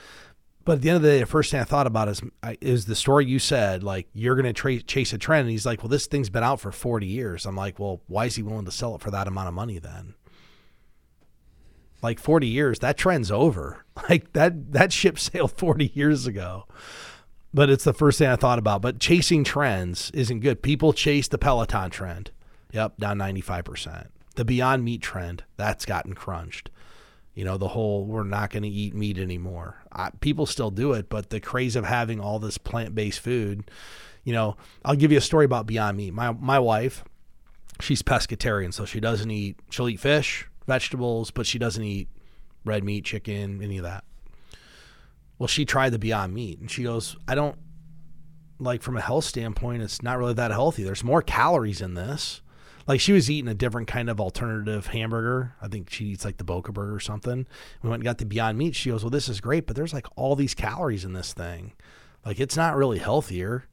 But 0.64 0.72
at 0.72 0.82
the 0.82 0.88
end 0.90 0.96
of 0.96 1.02
the 1.02 1.08
day, 1.10 1.20
the 1.20 1.26
first 1.26 1.52
thing 1.52 1.60
I 1.60 1.64
thought 1.64 1.86
about 1.86 2.08
is 2.08 2.20
is 2.60 2.86
the 2.86 2.96
story 2.96 3.24
you 3.26 3.38
said, 3.38 3.84
like 3.84 4.08
you're 4.12 4.34
going 4.34 4.46
to 4.46 4.52
tra- 4.52 4.82
chase 4.82 5.12
a 5.12 5.18
trend. 5.18 5.42
And 5.42 5.50
he's 5.50 5.64
like, 5.64 5.82
well, 5.82 5.88
this 5.88 6.06
thing's 6.06 6.28
been 6.28 6.42
out 6.42 6.60
for 6.60 6.72
40 6.72 7.06
years. 7.06 7.46
I'm 7.46 7.54
like, 7.54 7.78
well, 7.78 8.02
why 8.08 8.24
is 8.26 8.34
he 8.34 8.42
willing 8.42 8.64
to 8.64 8.72
sell 8.72 8.96
it 8.96 9.00
for 9.00 9.12
that 9.12 9.28
amount 9.28 9.46
of 9.46 9.54
money 9.54 9.78
then? 9.78 10.14
Like 12.02 12.18
40 12.18 12.48
years, 12.48 12.80
that 12.80 12.98
trend's 12.98 13.30
over. 13.30 13.84
Like 14.10 14.34
that 14.34 14.72
that 14.72 14.92
ship 14.92 15.18
sailed 15.20 15.52
40 15.52 15.92
years 15.94 16.26
ago. 16.26 16.66
But 17.54 17.70
it's 17.70 17.84
the 17.84 17.94
first 17.94 18.18
thing 18.18 18.28
I 18.28 18.36
thought 18.36 18.58
about. 18.58 18.82
But 18.82 18.98
chasing 18.98 19.42
trends 19.42 20.10
isn't 20.10 20.40
good. 20.40 20.60
People 20.60 20.92
chase 20.92 21.28
the 21.28 21.38
Peloton 21.38 21.88
trend. 21.90 22.30
Yep, 22.72 22.98
down 22.98 23.16
95% 23.16 24.08
the 24.36 24.44
Beyond 24.44 24.84
Meat 24.84 25.02
trend 25.02 25.44
that's 25.56 25.84
gotten 25.84 26.14
crunched. 26.14 26.70
You 27.34 27.44
know, 27.44 27.58
the 27.58 27.68
whole 27.68 28.06
we're 28.06 28.24
not 28.24 28.50
going 28.50 28.62
to 28.62 28.68
eat 28.68 28.94
meat 28.94 29.18
anymore. 29.18 29.84
I, 29.92 30.10
people 30.20 30.46
still 30.46 30.70
do 30.70 30.92
it, 30.94 31.10
but 31.10 31.28
the 31.28 31.38
craze 31.38 31.76
of 31.76 31.84
having 31.84 32.18
all 32.18 32.38
this 32.38 32.56
plant 32.56 32.94
based 32.94 33.20
food. 33.20 33.70
You 34.24 34.32
know, 34.32 34.56
I'll 34.84 34.96
give 34.96 35.12
you 35.12 35.18
a 35.18 35.22
story 35.22 35.44
about 35.44 35.66
Beyond 35.66 35.98
Meat. 35.98 36.14
My 36.14 36.32
my 36.32 36.58
wife, 36.58 37.04
she's 37.80 38.02
pescatarian, 38.02 38.72
so 38.72 38.86
she 38.86 39.00
doesn't 39.00 39.30
eat. 39.30 39.58
She'll 39.70 39.88
eat 39.88 40.00
fish, 40.00 40.48
vegetables, 40.66 41.30
but 41.30 41.46
she 41.46 41.58
doesn't 41.58 41.84
eat 41.84 42.08
red 42.64 42.84
meat, 42.84 43.04
chicken, 43.04 43.62
any 43.62 43.76
of 43.76 43.84
that. 43.84 44.04
Well, 45.38 45.46
she 45.46 45.66
tried 45.66 45.90
the 45.90 45.98
Beyond 45.98 46.32
Meat, 46.32 46.58
and 46.58 46.70
she 46.70 46.82
goes, 46.82 47.16
"I 47.28 47.34
don't 47.34 47.58
like 48.58 48.80
from 48.80 48.96
a 48.96 49.02
health 49.02 49.26
standpoint. 49.26 49.82
It's 49.82 50.02
not 50.02 50.16
really 50.16 50.32
that 50.34 50.50
healthy. 50.52 50.84
There's 50.84 51.04
more 51.04 51.20
calories 51.20 51.82
in 51.82 51.92
this." 51.92 52.40
Like 52.86 53.00
she 53.00 53.12
was 53.12 53.30
eating 53.30 53.48
a 53.48 53.54
different 53.54 53.88
kind 53.88 54.08
of 54.08 54.20
alternative 54.20 54.86
hamburger. 54.88 55.54
I 55.60 55.68
think 55.68 55.90
she 55.90 56.06
eats 56.06 56.24
like 56.24 56.36
the 56.36 56.44
Boca 56.44 56.72
Burger 56.72 56.94
or 56.94 57.00
something. 57.00 57.46
We 57.82 57.90
went 57.90 58.00
and 58.00 58.04
got 58.04 58.18
the 58.18 58.26
Beyond 58.26 58.56
Meat. 58.58 58.76
She 58.76 58.90
goes, 58.90 59.02
"Well, 59.02 59.10
this 59.10 59.28
is 59.28 59.40
great, 59.40 59.66
but 59.66 59.76
there's 59.76 59.92
like 59.92 60.06
all 60.16 60.36
these 60.36 60.54
calories 60.54 61.04
in 61.04 61.12
this 61.12 61.32
thing. 61.32 61.72
Like 62.24 62.40
it's 62.40 62.56
not 62.56 62.76
really 62.76 62.98
healthier. 62.98 63.66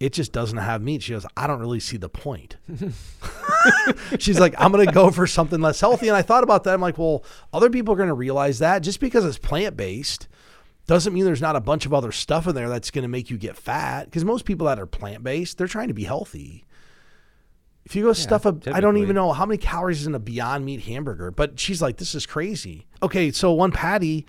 It 0.00 0.12
just 0.12 0.32
doesn't 0.32 0.58
have 0.58 0.82
meat." 0.82 1.02
She 1.02 1.12
goes, 1.12 1.26
"I 1.36 1.46
don't 1.46 1.60
really 1.60 1.80
see 1.80 1.96
the 1.96 2.08
point." 2.08 2.56
She's 4.18 4.40
like, 4.40 4.54
"I'm 4.58 4.72
going 4.72 4.86
to 4.86 4.92
go 4.92 5.10
for 5.10 5.26
something 5.26 5.60
less 5.60 5.80
healthy." 5.80 6.08
And 6.08 6.16
I 6.16 6.22
thought 6.22 6.44
about 6.44 6.64
that. 6.64 6.74
I'm 6.74 6.80
like, 6.80 6.98
"Well, 6.98 7.24
other 7.52 7.70
people 7.70 7.94
are 7.94 7.98
going 7.98 8.08
to 8.08 8.14
realize 8.14 8.58
that 8.58 8.82
just 8.82 9.00
because 9.00 9.24
it's 9.24 9.38
plant 9.38 9.76
based." 9.76 10.28
doesn't 10.88 11.12
mean 11.12 11.24
there's 11.24 11.40
not 11.40 11.54
a 11.54 11.60
bunch 11.60 11.86
of 11.86 11.94
other 11.94 12.10
stuff 12.10 12.48
in 12.48 12.56
there 12.56 12.68
that's 12.68 12.90
going 12.90 13.02
to 13.02 13.08
make 13.08 13.30
you 13.30 13.38
get 13.38 13.56
fat 13.56 14.06
because 14.06 14.24
most 14.24 14.44
people 14.44 14.66
that 14.66 14.80
are 14.80 14.86
plant 14.86 15.22
based 15.22 15.56
they're 15.56 15.68
trying 15.68 15.86
to 15.86 15.94
be 15.94 16.02
healthy 16.02 16.64
if 17.84 17.96
you 17.96 18.02
go 18.02 18.08
yeah, 18.08 18.14
stuff 18.14 18.46
up, 18.46 18.66
I 18.68 18.80
don't 18.80 18.98
even 18.98 19.14
know 19.14 19.32
how 19.32 19.44
many 19.44 19.58
calories 19.58 20.02
is 20.02 20.06
in 20.06 20.14
a 20.14 20.20
Beyond 20.20 20.64
Meat 20.64 20.82
hamburger. 20.82 21.30
But 21.30 21.58
she's 21.58 21.82
like, 21.82 21.96
this 21.96 22.14
is 22.14 22.26
crazy. 22.26 22.86
Okay, 23.02 23.30
so 23.32 23.52
one 23.52 23.72
patty 23.72 24.26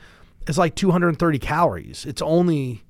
is 0.47 0.57
like 0.57 0.75
230 0.75 1.39
calories. 1.39 2.05
It's 2.05 2.21
only 2.21 2.83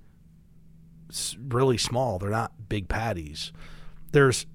really 1.47 1.77
small. 1.77 2.17
They're 2.17 2.29
not 2.29 2.69
big 2.69 2.87
patties. 2.87 3.51
There's 4.11 4.45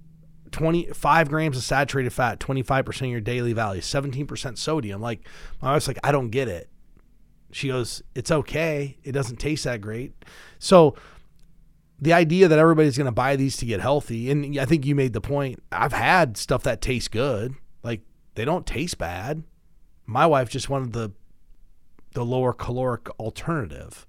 25 0.50 1.28
grams 1.28 1.56
of 1.56 1.62
saturated 1.62 2.12
fat, 2.12 2.40
25% 2.40 2.88
of 3.02 3.08
your 3.08 3.20
daily 3.20 3.52
value, 3.52 3.80
17% 3.80 4.56
sodium. 4.56 5.00
Like, 5.00 5.26
my 5.60 5.72
wife's 5.72 5.88
like, 5.88 5.98
I 6.02 6.10
don't 6.10 6.30
get 6.30 6.48
it. 6.48 6.70
She 7.50 7.68
goes, 7.68 8.02
it's 8.14 8.30
okay. 8.30 8.98
It 9.04 9.12
doesn't 9.12 9.36
taste 9.36 9.64
that 9.64 9.80
great. 9.80 10.12
So 10.58 10.96
the 12.00 12.12
idea 12.12 12.48
that 12.48 12.58
everybody's 12.58 12.96
going 12.96 13.06
to 13.06 13.12
buy 13.12 13.36
these 13.36 13.56
to 13.58 13.66
get 13.66 13.80
healthy, 13.80 14.30
and 14.30 14.58
I 14.58 14.64
think 14.64 14.86
you 14.86 14.94
made 14.94 15.12
the 15.12 15.20
point. 15.20 15.62
I've 15.72 15.92
had 15.92 16.36
stuff 16.36 16.62
that 16.62 16.80
tastes 16.80 17.08
good, 17.08 17.54
like 17.82 18.02
they 18.34 18.44
don't 18.44 18.66
taste 18.66 18.98
bad. 18.98 19.42
My 20.06 20.26
wife 20.26 20.48
just 20.48 20.68
wanted 20.68 20.92
the 20.92 21.12
the 22.14 22.24
lower 22.24 22.52
caloric 22.52 23.08
alternative. 23.20 24.06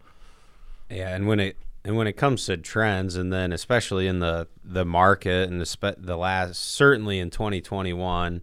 Yeah, 0.89 1.15
and 1.15 1.27
when 1.27 1.39
it 1.39 1.57
and 1.83 1.95
when 1.95 2.07
it 2.07 2.13
comes 2.13 2.45
to 2.45 2.57
trends, 2.57 3.15
and 3.15 3.33
then 3.33 3.51
especially 3.51 4.07
in 4.07 4.19
the 4.19 4.47
the 4.63 4.85
market 4.85 5.49
and 5.49 5.59
the 5.59 5.65
spe- 5.65 5.97
the 5.97 6.17
last 6.17 6.59
certainly 6.59 7.19
in 7.19 7.29
2021, 7.31 8.41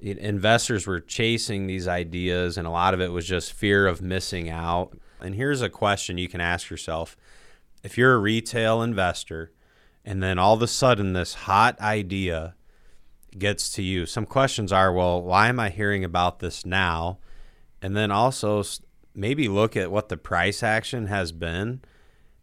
it- 0.00 0.18
investors 0.18 0.86
were 0.86 1.00
chasing 1.00 1.66
these 1.66 1.88
ideas, 1.88 2.56
and 2.56 2.66
a 2.66 2.70
lot 2.70 2.94
of 2.94 3.00
it 3.00 3.10
was 3.12 3.26
just 3.26 3.52
fear 3.52 3.86
of 3.86 4.00
missing 4.00 4.48
out. 4.48 4.96
And 5.20 5.34
here's 5.34 5.62
a 5.62 5.68
question 5.68 6.16
you 6.16 6.28
can 6.28 6.40
ask 6.40 6.70
yourself 6.70 7.16
if 7.82 7.98
you're 7.98 8.14
a 8.14 8.18
retail 8.18 8.82
investor, 8.82 9.52
and 10.04 10.22
then 10.22 10.38
all 10.38 10.54
of 10.54 10.62
a 10.62 10.66
sudden 10.66 11.12
this 11.12 11.34
hot 11.34 11.78
idea 11.80 12.54
gets 13.36 13.70
to 13.72 13.82
you, 13.82 14.06
some 14.06 14.26
questions 14.26 14.72
are 14.72 14.92
well, 14.92 15.22
why 15.22 15.48
am 15.48 15.60
I 15.60 15.70
hearing 15.70 16.04
about 16.04 16.40
this 16.40 16.64
now? 16.64 17.18
And 17.80 17.96
then 17.96 18.10
also 18.10 18.62
maybe 19.14 19.48
look 19.48 19.76
at 19.76 19.90
what 19.90 20.08
the 20.08 20.16
price 20.16 20.62
action 20.62 21.06
has 21.06 21.32
been 21.32 21.80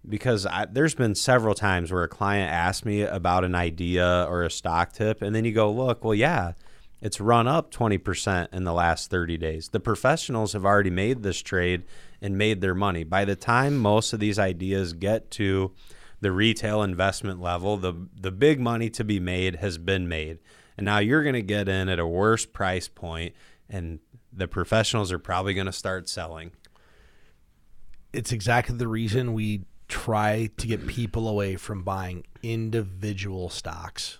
because 0.08 0.46
I, 0.46 0.66
there's 0.66 0.96
been 0.96 1.16
several 1.16 1.56
times 1.56 1.92
where 1.92 2.04
a 2.04 2.10
client 2.10 2.52
asked 2.52 2.86
me 2.86 3.02
about 3.02 3.44
an 3.44 3.56
idea 3.56 4.26
or 4.30 4.44
a 4.44 4.52
stock 4.52 4.94
tip, 4.94 5.22
and 5.22 5.36
then 5.36 5.46
you 5.46 5.52
go, 5.52 5.72
look, 5.72 6.04
well, 6.04 6.14
yeah, 6.14 6.54
it's 7.02 7.20
run 7.20 7.48
up 7.48 7.72
20% 7.72 8.54
in 8.54 8.64
the 8.64 8.74
last 8.74 9.10
30 9.10 9.38
days. 9.38 9.70
The 9.70 9.80
professionals 9.80 10.54
have 10.54 10.66
already 10.66 10.90
made 10.90 11.24
this 11.24 11.42
trade 11.42 11.84
and 12.22 12.38
made 12.38 12.62
their 12.62 12.76
money. 12.76 13.04
By 13.04 13.26
the 13.26 13.36
time 13.36 13.78
most 13.78 14.14
of 14.14 14.20
these 14.20 14.40
ideas 14.40 14.94
get 14.94 15.32
to 15.32 15.74
the 16.22 16.32
retail 16.32 16.82
investment 16.82 17.42
level, 17.42 17.78
the, 17.78 17.94
the 18.20 18.32
big 18.32 18.60
money 18.60 18.90
to 18.92 19.04
be 19.04 19.20
made 19.20 19.58
has 19.58 19.78
been 19.78 20.08
made. 20.08 20.40
And 20.78 20.86
now 20.86 21.00
you're 21.00 21.24
going 21.24 21.34
to 21.34 21.42
get 21.42 21.70
in 21.70 21.90
at 21.90 22.00
a 22.00 22.08
worse 22.08 22.46
price 22.46 22.88
point, 22.88 23.34
and 23.70 24.00
the 24.34 24.48
professionals 24.48 25.12
are 25.12 25.20
probably 25.20 25.54
going 25.54 25.68
to 25.68 25.74
start 25.74 26.10
selling. 26.10 26.52
It's 28.12 28.32
exactly 28.32 28.76
the 28.76 28.88
reason 28.88 29.34
we 29.34 29.66
try 29.88 30.50
to 30.58 30.68
get 30.68 30.88
people 30.88 31.28
away 31.28 31.56
from 31.56 31.84
buying 31.84 32.26
individual 32.42 33.50
stocks. 33.50 34.20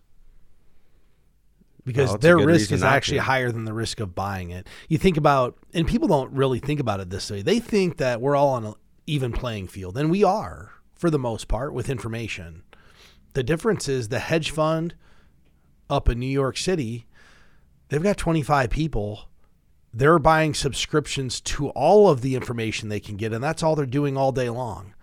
Because 1.86 2.18
their 2.18 2.38
risk 2.38 2.72
is 2.72 2.82
actually 2.82 3.20
to. 3.20 3.24
higher 3.24 3.52
than 3.52 3.66
the 3.66 3.74
risk 3.74 4.00
of 4.00 4.16
buying 4.16 4.50
it. 4.50 4.68
You 4.90 4.98
think 4.98 5.18
about, 5.18 5.56
and 5.74 5.88
people 5.88 6.08
don't 6.08 6.32
really 6.32 6.60
think 6.60 6.80
about 6.80 7.00
it 7.00 7.12
this 7.12 7.30
way. 7.30 7.44
They 7.44 7.60
think 7.60 7.98
that 7.98 8.22
we're 8.22 8.36
all 8.36 8.50
on 8.50 8.66
an 8.66 8.74
even 9.06 9.32
playing 9.32 9.68
field, 9.68 9.98
and 9.98 10.10
we 10.10 10.24
are 10.24 10.72
for 10.96 11.12
the 11.12 11.20
most 11.20 11.48
part 11.48 11.74
with 11.74 11.90
information. 11.90 12.64
The 13.34 13.44
difference 13.44 13.88
is 13.88 14.08
the 14.08 14.20
hedge 14.20 14.50
fund 14.50 14.96
up 15.90 16.10
in 16.10 16.20
New 16.20 16.26
York 16.26 16.58
City, 16.58 17.06
they've 17.90 18.02
got 18.02 18.18
25 18.18 18.70
people. 18.70 19.30
They're 19.94 20.20
buying 20.20 20.54
subscriptions 20.54 21.40
to 21.42 21.70
all 21.70 22.10
of 22.10 22.22
the 22.22 22.36
information 22.36 22.90
they 22.90 23.00
can 23.00 23.16
get, 23.16 23.32
and 23.32 23.44
that's 23.44 23.64
all 23.64 23.76
they're 23.76 23.86
doing 23.86 24.18
all 24.18 24.32
day 24.32 24.50
long. 24.50 24.94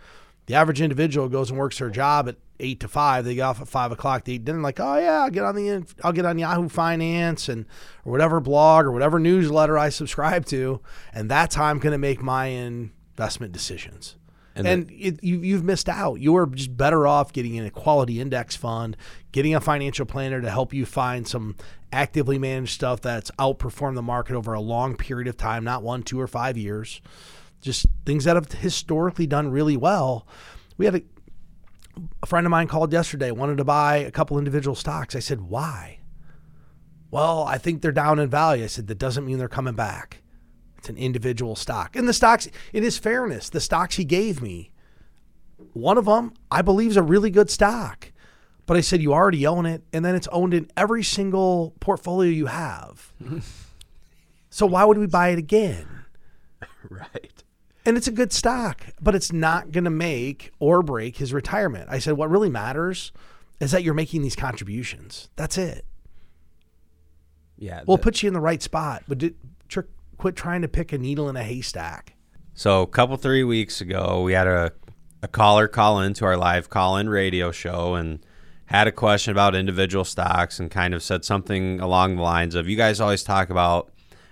The 0.46 0.54
average 0.54 0.82
individual 0.82 1.28
goes 1.28 1.50
and 1.50 1.58
works 1.58 1.78
their 1.78 1.88
job 1.88 2.28
at 2.28 2.36
eight 2.62 2.80
to 2.80 2.88
five. 2.88 3.24
They 3.24 3.34
get 3.34 3.42
off 3.42 3.60
at 3.60 3.68
five 3.68 3.92
o'clock. 3.92 4.24
They 4.24 4.32
eat 4.32 4.44
dinner. 4.44 4.60
Like, 4.60 4.80
oh 4.80 4.96
yeah, 4.96 5.22
I'll 5.22 5.30
get 5.30 5.44
on 5.44 5.54
the 5.54 5.84
I'll 6.02 6.12
get 6.12 6.24
on 6.24 6.38
Yahoo 6.38 6.68
Finance 6.68 7.48
and 7.48 7.66
or 8.04 8.12
whatever 8.12 8.40
blog 8.40 8.86
or 8.86 8.92
whatever 8.92 9.18
newsletter 9.18 9.76
I 9.76 9.90
subscribe 9.90 10.46
to, 10.46 10.80
and 11.12 11.30
that's 11.30 11.54
how 11.54 11.64
I'm 11.64 11.78
going 11.78 11.92
to 11.92 11.98
make 11.98 12.22
my 12.22 12.46
investment 12.46 13.52
decisions. 13.52 14.16
And 14.54 14.66
And, 14.66 14.90
it, 14.90 15.24
you, 15.24 15.38
you've 15.38 15.64
missed 15.64 15.88
out. 15.88 16.20
You 16.20 16.36
are 16.36 16.46
just 16.46 16.76
better 16.76 17.06
off 17.06 17.32
getting 17.32 17.54
in 17.54 17.64
a 17.64 17.70
quality 17.70 18.20
index 18.20 18.54
fund, 18.54 18.96
getting 19.32 19.54
a 19.54 19.60
financial 19.60 20.04
planner 20.04 20.42
to 20.42 20.50
help 20.50 20.74
you 20.74 20.84
find 20.84 21.26
some 21.26 21.56
actively 21.90 22.38
managed 22.38 22.72
stuff 22.72 23.00
that's 23.00 23.30
outperformed 23.32 23.94
the 23.94 24.02
market 24.02 24.36
over 24.36 24.52
a 24.52 24.60
long 24.60 24.96
period 24.96 25.26
of 25.26 25.36
time, 25.36 25.64
not 25.64 25.82
one, 25.82 26.02
two, 26.02 26.20
or 26.20 26.26
five 26.26 26.58
years. 26.58 27.00
Just 27.62 27.86
things 28.04 28.24
that 28.24 28.36
have 28.36 28.52
historically 28.52 29.26
done 29.26 29.50
really 29.50 29.76
well. 29.76 30.26
We 30.76 30.84
had 30.84 30.96
a, 30.96 31.02
a 32.22 32.26
friend 32.26 32.46
of 32.46 32.50
mine 32.50 32.68
called 32.68 32.92
yesterday, 32.92 33.30
wanted 33.30 33.58
to 33.58 33.64
buy 33.64 33.96
a 33.96 34.10
couple 34.10 34.38
individual 34.38 34.74
stocks. 34.74 35.14
I 35.14 35.20
said, 35.20 35.42
why? 35.42 35.98
Well, 37.10 37.42
I 37.44 37.58
think 37.58 37.82
they're 37.82 37.92
down 37.92 38.18
in 38.18 38.30
value. 38.30 38.64
I 38.64 38.68
said, 38.68 38.86
that 38.86 38.98
doesn't 38.98 39.26
mean 39.26 39.38
they're 39.38 39.48
coming 39.48 39.74
back. 39.74 40.22
It's 40.78 40.88
an 40.88 40.96
individual 40.96 41.54
stock. 41.54 41.94
And 41.94 42.08
the 42.08 42.12
stocks, 42.12 42.48
in 42.72 42.82
his 42.82 42.98
fairness, 42.98 43.50
the 43.50 43.60
stocks 43.60 43.96
he 43.96 44.04
gave 44.04 44.42
me, 44.42 44.72
one 45.74 45.98
of 45.98 46.06
them 46.06 46.32
I 46.50 46.62
believe 46.62 46.90
is 46.90 46.96
a 46.96 47.02
really 47.02 47.30
good 47.30 47.50
stock. 47.50 48.10
But 48.66 48.76
I 48.76 48.80
said, 48.80 49.02
you 49.02 49.12
already 49.12 49.46
own 49.46 49.66
it. 49.66 49.82
And 49.92 50.04
then 50.04 50.14
it's 50.14 50.28
owned 50.28 50.54
in 50.54 50.70
every 50.76 51.02
single 51.02 51.74
portfolio 51.80 52.30
you 52.30 52.46
have. 52.46 53.12
so 54.50 54.66
why 54.66 54.84
would 54.84 54.98
we 54.98 55.06
buy 55.06 55.28
it 55.28 55.38
again? 55.38 55.86
right. 56.90 57.41
And 57.84 57.96
it's 57.96 58.06
a 58.06 58.12
good 58.12 58.32
stock, 58.32 58.86
but 59.00 59.14
it's 59.14 59.32
not 59.32 59.72
going 59.72 59.84
to 59.84 59.90
make 59.90 60.52
or 60.60 60.82
break 60.82 61.16
his 61.16 61.32
retirement. 61.32 61.88
I 61.90 61.98
said, 61.98 62.14
what 62.14 62.30
really 62.30 62.48
matters 62.50 63.10
is 63.60 63.72
that 63.72 63.82
you're 63.82 63.94
making 63.94 64.22
these 64.22 64.36
contributions. 64.36 65.28
That's 65.36 65.58
it. 65.58 65.84
Yeah. 67.58 67.82
We'll 67.86 67.96
the- 67.96 68.02
put 68.02 68.22
you 68.22 68.28
in 68.28 68.34
the 68.34 68.40
right 68.40 68.62
spot, 68.62 69.04
but 69.08 69.18
did, 69.18 69.34
tr- 69.68 69.80
quit 70.16 70.36
trying 70.36 70.62
to 70.62 70.68
pick 70.68 70.92
a 70.92 70.98
needle 70.98 71.28
in 71.28 71.36
a 71.36 71.42
haystack. 71.42 72.14
So 72.54 72.82
a 72.82 72.86
couple 72.86 73.16
three 73.16 73.44
weeks 73.44 73.80
ago, 73.80 74.22
we 74.22 74.32
had 74.32 74.46
a, 74.46 74.72
a 75.22 75.28
caller 75.28 75.68
call 75.68 76.00
into 76.00 76.24
our 76.24 76.36
live 76.36 76.68
call 76.68 76.96
in 76.98 77.08
radio 77.08 77.50
show 77.50 77.94
and 77.94 78.24
had 78.66 78.86
a 78.86 78.92
question 78.92 79.32
about 79.32 79.54
individual 79.54 80.04
stocks 80.04 80.60
and 80.60 80.70
kind 80.70 80.94
of 80.94 81.02
said 81.02 81.24
something 81.24 81.80
along 81.80 82.16
the 82.16 82.22
lines 82.22 82.54
of 82.54 82.68
you 82.68 82.76
guys 82.76 83.00
always 83.00 83.22
talk 83.22 83.50
about 83.50 83.90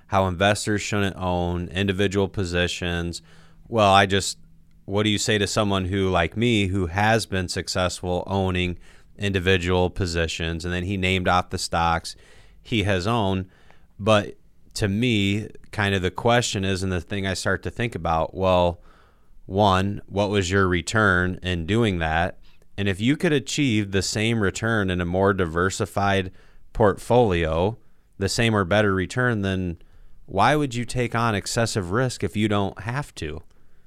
how 0.08 0.26
investors 0.26 0.82
shouldn't 0.82 1.16
own 1.16 1.68
individual 1.68 2.28
positions. 2.28 3.22
Well, 3.70 3.92
I 3.92 4.06
just 4.06 4.36
what 4.84 5.04
do 5.04 5.10
you 5.10 5.18
say 5.18 5.38
to 5.38 5.46
someone 5.46 5.84
who 5.84 6.10
like 6.10 6.36
me 6.36 6.66
who 6.66 6.86
has 6.86 7.24
been 7.24 7.48
successful 7.48 8.24
owning 8.26 8.76
individual 9.16 9.90
positions 9.90 10.64
and 10.64 10.74
then 10.74 10.82
he 10.82 10.96
named 10.96 11.28
off 11.28 11.50
the 11.50 11.58
stocks 11.58 12.16
he 12.60 12.82
has 12.82 13.06
owned, 13.06 13.48
but 13.96 14.34
to 14.74 14.88
me, 14.88 15.48
kind 15.70 15.94
of 15.94 16.02
the 16.02 16.10
question 16.10 16.64
is, 16.64 16.82
and 16.82 16.90
the 16.90 17.00
thing 17.00 17.28
I 17.28 17.34
start 17.34 17.62
to 17.62 17.70
think 17.70 17.94
about, 17.94 18.34
well, 18.34 18.80
one, 19.46 20.02
what 20.06 20.30
was 20.30 20.50
your 20.50 20.66
return 20.66 21.38
in 21.40 21.64
doing 21.64 21.98
that? 21.98 22.38
And 22.76 22.88
if 22.88 23.00
you 23.00 23.16
could 23.16 23.32
achieve 23.32 23.92
the 23.92 24.02
same 24.02 24.40
return 24.40 24.90
in 24.90 25.00
a 25.00 25.04
more 25.04 25.32
diversified 25.32 26.32
portfolio, 26.72 27.78
the 28.18 28.28
same 28.28 28.54
or 28.54 28.64
better 28.64 28.92
return, 28.92 29.42
then 29.42 29.78
why 30.26 30.56
would 30.56 30.74
you 30.74 30.84
take 30.84 31.14
on 31.14 31.36
excessive 31.36 31.92
risk 31.92 32.24
if 32.24 32.36
you 32.36 32.48
don't 32.48 32.80
have 32.80 33.14
to? 33.16 33.42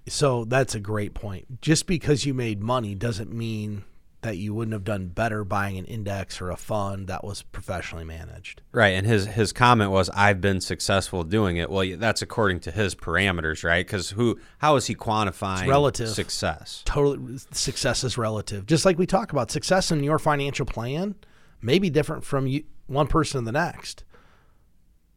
So 0.08 0.46
that's 0.46 0.76
a 0.76 0.80
great 0.80 1.14
point. 1.14 1.62
Just 1.62 1.88
because 1.88 2.26
you 2.26 2.34
made 2.34 2.62
money 2.62 2.96
doesn't 2.96 3.34
mean 3.34 3.84
that 4.24 4.38
you 4.38 4.54
wouldn't 4.54 4.74
have 4.74 4.84
done 4.84 5.08
better 5.08 5.44
buying 5.44 5.78
an 5.78 5.86
index 5.86 6.42
or 6.42 6.50
a 6.50 6.58
fund 6.58 7.08
that 7.08 7.24
was 7.24 7.44
professionally 7.44 8.06
managed. 8.06 8.62
Right, 8.72 8.90
and 8.90 9.06
his 9.06 9.28
his 9.28 9.54
comment 9.54 9.92
was, 9.92 10.10
"I've 10.10 10.42
been 10.42 10.62
successful 10.62 11.24
doing 11.24 11.58
it." 11.58 11.70
Well, 11.70 11.86
that's 11.98 12.22
according 12.22 12.62
to 12.62 12.72
his 12.72 12.96
parameters, 12.96 13.64
right? 13.64 13.86
Because 13.86 14.12
who? 14.12 14.40
How 14.58 14.76
is 14.78 14.88
he 14.88 14.96
quantifying 14.96 15.68
relative. 15.68 16.10
success? 16.10 16.82
Totally, 16.86 17.38
success 17.52 18.04
is 18.04 18.18
relative. 18.18 18.66
Just 18.66 18.86
like 18.86 18.98
we 18.98 19.06
talk 19.06 19.32
about 19.32 19.52
success 19.52 19.92
in 19.92 20.04
your 20.04 20.20
financial 20.20 20.66
plan 20.66 21.16
may 21.62 21.78
be 21.78 21.90
different 21.90 22.24
from 22.24 22.48
you, 22.48 22.64
one 22.88 23.08
person 23.08 23.42
to 23.42 23.46
the 23.46 23.52
next. 23.52 24.04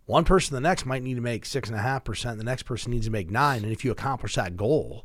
One 0.06 0.24
person 0.24 0.54
the 0.54 0.60
next 0.60 0.86
might 0.86 1.02
need 1.02 1.14
to 1.14 1.20
make 1.20 1.44
six 1.44 1.68
and 1.68 1.78
a 1.78 1.82
half 1.82 2.04
percent. 2.04 2.38
The 2.38 2.44
next 2.44 2.62
person 2.62 2.92
needs 2.92 3.06
to 3.06 3.12
make 3.12 3.30
nine. 3.30 3.64
And 3.64 3.72
if 3.72 3.84
you 3.84 3.90
accomplish 3.90 4.36
that 4.36 4.56
goal, 4.56 5.04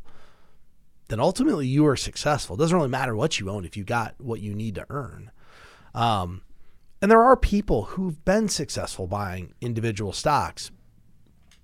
then 1.09 1.19
ultimately 1.19 1.67
you 1.67 1.85
are 1.87 1.97
successful. 1.97 2.55
It 2.55 2.59
doesn't 2.59 2.77
really 2.77 2.89
matter 2.89 3.15
what 3.15 3.39
you 3.39 3.49
own 3.49 3.65
if 3.65 3.75
you 3.75 3.83
got 3.83 4.15
what 4.19 4.41
you 4.41 4.53
need 4.53 4.75
to 4.75 4.85
earn. 4.89 5.31
Um, 5.93 6.43
and 7.01 7.09
there 7.09 7.21
are 7.21 7.35
people 7.35 7.83
who've 7.83 8.23
been 8.23 8.47
successful 8.47 9.07
buying 9.07 9.53
individual 9.59 10.13
stocks. 10.13 10.71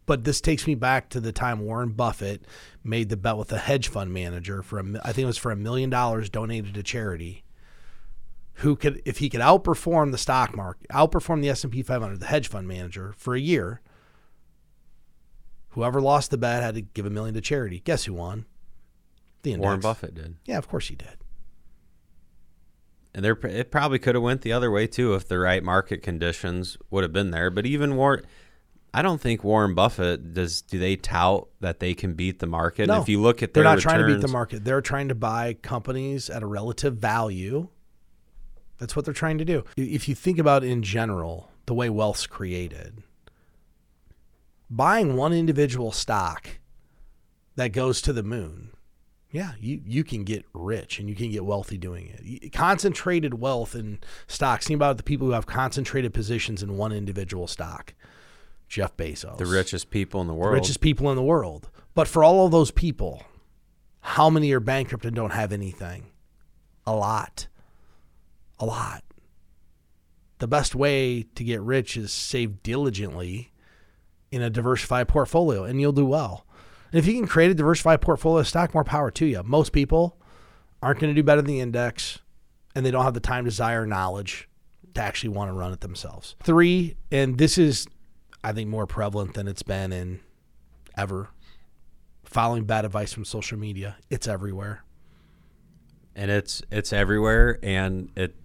But 0.08 0.24
this 0.24 0.42
takes 0.42 0.66
me 0.66 0.74
back 0.74 1.10
to 1.10 1.20
the 1.20 1.32
time 1.32 1.60
Warren 1.60 1.90
Buffett 1.90 2.46
made 2.84 3.10
the 3.10 3.18
bet 3.18 3.38
with 3.38 3.52
a 3.52 3.58
hedge 3.58 3.90
fund 3.90 4.12
manager 4.12 4.64
for 4.64 4.80
a, 4.80 4.84
I 5.04 5.12
think 5.12 5.24
it 5.24 5.26
was 5.26 5.38
for 5.38 5.52
a 5.52 5.56
million 5.56 5.90
dollars 5.90 6.30
donated 6.30 6.74
to 6.74 6.82
charity. 6.82 7.44
Who 8.62 8.76
could, 8.76 9.02
if 9.06 9.20
he 9.20 9.30
could 9.30 9.42
outperform 9.42 10.12
the 10.12 10.18
stock 10.18 10.56
market, 10.56 10.88
outperform 10.90 11.42
the 11.42 11.50
S 11.50 11.64
and 11.64 11.72
P 11.72 11.84
500, 11.84 12.20
the 12.20 12.26
hedge 12.26 12.48
fund 12.48 12.68
manager 12.68 13.14
for 13.16 13.36
a 13.36 13.40
year, 13.40 13.82
whoever 15.70 16.02
lost 16.02 16.32
the 16.32 16.40
bet 16.40 16.64
had 16.64 16.74
to 16.76 16.82
give 16.82 17.06
a 17.06 17.10
million 17.12 17.36
to 17.36 17.42
charity. 17.42 17.82
Guess 17.82 18.06
who 18.06 18.14
won? 18.16 18.46
The 19.44 19.54
index. 19.54 19.64
Warren 19.64 19.80
Buffett 19.80 20.16
did. 20.16 20.38
Yeah, 20.46 20.58
of 20.58 20.68
course 20.68 20.88
he 20.88 20.96
did. 20.96 21.18
And 23.14 23.24
there, 23.24 23.38
it 23.44 23.70
probably 23.72 24.00
could 24.00 24.16
have 24.16 24.24
went 24.24 24.42
the 24.42 24.54
other 24.54 24.72
way 24.72 24.88
too 24.88 25.14
if 25.14 25.28
the 25.28 25.38
right 25.38 25.64
market 25.64 26.02
conditions 26.02 26.78
would 26.90 27.04
have 27.04 27.14
been 27.14 27.32
there. 27.32 27.52
But 27.52 27.68
even 27.68 27.96
Warren, 27.96 28.26
I 28.94 29.04
don't 29.04 29.22
think 29.22 29.44
Warren 29.44 29.76
Buffett 29.76 30.34
does. 30.34 30.64
Do 30.64 30.80
they 30.80 30.96
tout 30.96 31.48
that 31.60 31.80
they 31.80 31.94
can 31.94 32.14
beat 32.14 32.40
the 32.40 32.48
market? 32.48 32.84
And 32.84 32.92
No, 32.92 33.02
if 33.02 33.10
you 33.10 33.22
look 33.22 33.44
at 33.44 33.54
their, 33.54 33.64
They're 33.64 33.74
not 33.74 33.82
trying 33.82 34.00
to 34.00 34.08
beat 34.08 34.22
the 34.22 34.28
market. 34.28 34.66
They're 34.66 34.82
trying 34.82 35.10
to 35.10 35.16
buy 35.16 35.54
companies 35.54 36.30
at 36.32 36.42
a 36.42 36.48
relative 36.48 36.98
value. 36.98 37.70
That's 38.78 38.96
what 38.96 39.06
they're 39.06 39.14
trying 39.14 39.38
to 39.40 39.46
do. 39.46 39.64
If 39.76 40.08
you 40.08 40.16
think 40.16 40.38
about 40.38 40.64
in 40.64 40.84
general 40.84 41.52
the 41.66 41.74
way 41.74 41.90
wealth's 41.90 42.28
created, 42.28 43.04
buying 44.70 45.16
one 45.16 45.34
individual 45.34 45.92
stock 45.92 46.60
that 47.56 47.70
goes 47.70 48.02
to 48.02 48.14
the 48.14 48.24
moon, 48.24 48.72
Yeah, 49.32 49.54
you, 49.60 49.82
you 49.86 50.04
can 50.04 50.24
get 50.24 50.46
rich 50.54 51.00
and 51.00 51.10
you 51.10 51.16
can 51.16 51.32
get 51.32 51.44
wealthy 51.46 51.78
doing 51.78 52.14
it. 52.18 52.54
Concentrated 52.54 53.40
wealth 53.40 53.76
in 53.76 54.00
stocks. 54.28 54.68
Think 54.68 54.78
about 54.78 54.98
the 54.98 55.04
people 55.04 55.28
who 55.28 55.34
have 55.34 55.46
concentrated 55.48 56.14
positions 56.14 56.62
in 56.64 56.78
one 56.78 56.92
individual 56.92 57.48
stock. 57.48 57.94
Jeff 58.68 58.96
Bezos. 58.98 59.38
The 59.38 59.46
richest 59.46 59.90
people 59.90 60.22
in 60.22 60.28
the 60.28 60.34
world. 60.34 60.54
The 60.54 60.60
richest 60.60 60.82
people 60.82 61.10
in 61.10 61.16
the 61.16 61.24
world. 61.24 61.70
But 61.94 62.08
for 62.08 62.24
all 62.24 62.46
of 62.46 62.52
those 62.52 62.70
people, 62.72 63.24
how 64.02 64.30
many 64.30 64.52
are 64.52 64.60
bankrupt 64.60 65.06
and 65.06 65.16
don't 65.16 65.32
have 65.34 65.52
anything? 65.52 66.12
A 66.86 66.94
lot. 66.96 67.48
A 68.60 68.66
lot. 68.66 69.04
The 70.40 70.48
best 70.48 70.76
way 70.76 71.24
to 71.36 71.44
get 71.44 71.62
rich 71.62 71.98
is 71.98 72.12
save 72.12 72.62
diligently 72.64 73.52
in 74.32 74.42
a 74.42 74.50
diversified 74.50 75.08
portfolio 75.08 75.64
and 75.64 75.80
you'll 75.82 75.92
do 75.92 76.06
well. 76.06 76.46
And 76.92 77.00
if 77.00 77.08
you 77.08 77.14
can 77.14 77.28
create 77.28 77.52
a 77.52 77.56
diversified 77.56 78.02
portfolio 78.02 78.44
stock, 78.44 78.74
more 78.74 78.84
power 78.84 79.12
to 79.12 79.26
you. 79.26 79.42
Most 79.44 79.72
people 79.74 80.18
aren't 80.82 81.00
going 81.00 81.14
to 81.14 81.20
do 81.20 81.24
better 81.24 81.42
than 81.42 81.52
the 81.52 81.60
index 81.60 82.20
and 82.76 82.86
they 82.86 82.92
don't 82.92 83.04
have 83.04 83.14
the 83.16 83.20
time, 83.20 83.46
desire, 83.46 83.86
knowledge 83.88 84.48
to 84.94 85.02
actually 85.02 85.30
want 85.30 85.50
to 85.50 85.54
run 85.54 85.74
it 85.74 85.82
themselves. 85.82 86.36
Three, 86.44 86.96
and 87.12 87.38
this 87.38 87.58
is, 87.58 87.88
I 88.44 88.54
think, 88.54 88.70
more 88.70 88.86
prevalent 88.86 89.34
than 89.34 89.48
it's 89.48 89.64
been 89.64 89.92
in 89.92 90.20
ever. 90.96 91.30
Following 92.24 92.66
bad 92.66 92.86
advice 92.86 93.14
from 93.14 93.26
social 93.26 93.58
media, 93.58 93.98
it's 94.10 94.28
everywhere. 94.28 94.84
and 96.16 96.30
it's 96.30 96.62
it's 96.72 96.92
everywhere 96.92 97.58
and 97.64 98.10
it 98.16 98.36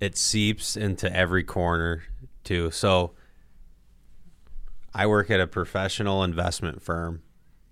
it 0.00 0.16
seeps 0.16 0.76
into 0.76 1.14
every 1.14 1.44
corner 1.44 2.02
too. 2.42 2.70
So 2.70 3.12
i 4.92 5.06
work 5.06 5.30
at 5.30 5.40
a 5.40 5.46
professional 5.46 6.24
investment 6.24 6.82
firm. 6.82 7.22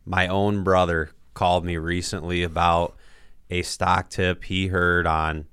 My 0.04 0.28
own 0.28 0.62
brother 0.62 1.10
called 1.34 1.64
me 1.64 1.76
recently 1.76 2.42
about 2.42 2.96
a 3.50 3.62
stock 3.62 4.10
tip 4.10 4.44
he 4.44 4.68
heard 4.68 5.06
on 5.06 5.46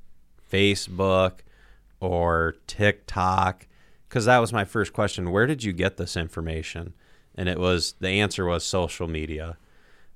facebook 0.52 1.40
or 2.00 2.56
tiktok 2.68 3.68
because 4.08 4.26
that 4.26 4.40
was 4.40 4.52
my 4.52 4.66
first 4.66 4.94
question 4.94 5.32
where 5.32 5.48
did 5.48 5.64
you 5.64 5.72
get 5.72 5.98
this 5.98 6.18
information? 6.18 6.94
And 7.38 7.50
it 7.50 7.58
was 7.58 7.96
the 8.00 8.10
answer 8.10 8.46
was 8.46 8.64
social 8.64 9.08
media. 9.08 9.58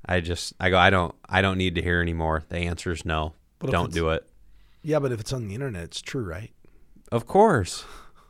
I 0.06 0.20
just 0.20 0.54
i 0.60 0.70
go 0.70 0.78
i 0.78 0.90
don't 0.90 1.16
i 1.28 1.42
don't 1.42 1.58
need 1.58 1.76
to 1.76 1.82
hear 1.82 2.02
anymore. 2.02 2.44
The 2.50 2.58
answer 2.58 2.92
is 2.92 3.06
no. 3.06 3.34
But 3.60 3.72
don't 3.72 3.94
do 3.94 4.10
it 4.10 4.30
Yeah, 4.82 5.00
but 5.00 5.12
if 5.12 5.20
it's 5.20 5.34
on 5.34 5.48
the 5.48 5.54
internet, 5.56 5.84
it's 5.84 6.02
true, 6.02 6.24
right? 6.24 6.52
of 7.12 7.26
course 7.26 7.86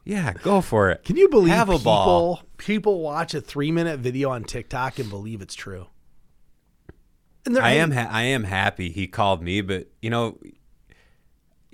yeah 0.06 0.32
go 0.42 0.62
for 0.62 0.90
it 0.90 1.04
Can 1.04 1.18
you 1.18 1.28
believe 1.28 1.54
Have 1.54 1.68
a 1.68 1.74
people 1.74 1.84
ball. 1.84 2.42
people 2.58 3.02
watch 3.02 3.34
a 3.34 3.42
three 3.42 3.72
minute 3.74 4.00
video 4.00 4.30
on 4.30 4.46
TikTok 4.46 5.00
and 5.00 5.10
believe 5.10 5.42
it's 5.42 5.54
true? 5.54 5.88
And 7.46 7.58
I 7.58 7.72
am 7.74 7.92
ha- 7.92 8.08
I 8.10 8.24
am 8.24 8.44
happy 8.46 8.90
he 8.90 9.08
called 9.08 9.42
me, 9.44 9.62
but 9.62 9.88
you 10.02 10.10
know, 10.10 10.38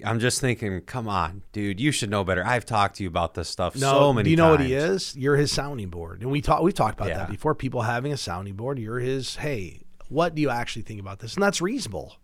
I'm 0.04 0.20
just 0.20 0.42
thinking, 0.42 0.82
come 0.82 1.08
on, 1.08 1.44
dude, 1.54 1.80
you 1.80 1.92
should 1.92 2.10
know 2.10 2.24
better. 2.24 2.46
I've 2.46 2.66
talked 2.66 2.96
to 2.98 3.04
you 3.04 3.10
about 3.10 3.34
this 3.34 3.50
stuff 3.50 3.76
No, 3.76 3.92
so 3.92 4.14
many 4.14 4.24
times. 4.24 4.26
do 4.26 4.30
you 4.32 4.38
know 4.38 4.58
times. 4.58 4.60
what 4.60 4.68
he 4.68 4.74
is? 4.76 5.16
You're 5.16 5.36
his 5.38 5.52
sounding 5.52 5.90
board, 5.90 6.22
and 6.22 6.32
we 6.32 6.42
talked. 6.42 6.64
We 6.64 6.72
talked 6.74 7.00
about 7.00 7.10
Yeah. 7.10 7.20
that 7.20 7.30
before. 7.30 7.56
People 7.56 7.84
having 7.84 8.12
a 8.14 8.18
sounding 8.18 8.56
board. 8.56 8.78
You're 8.80 9.00
his. 9.00 9.38
Hey, 9.38 9.82
what 10.10 10.36
do 10.36 10.42
you 10.42 10.50
actually 10.50 10.82
think 10.84 11.00
about 11.00 11.20
this? 11.20 11.36
And 11.36 11.44
that's 11.44 11.62
reasonable. 11.62 12.16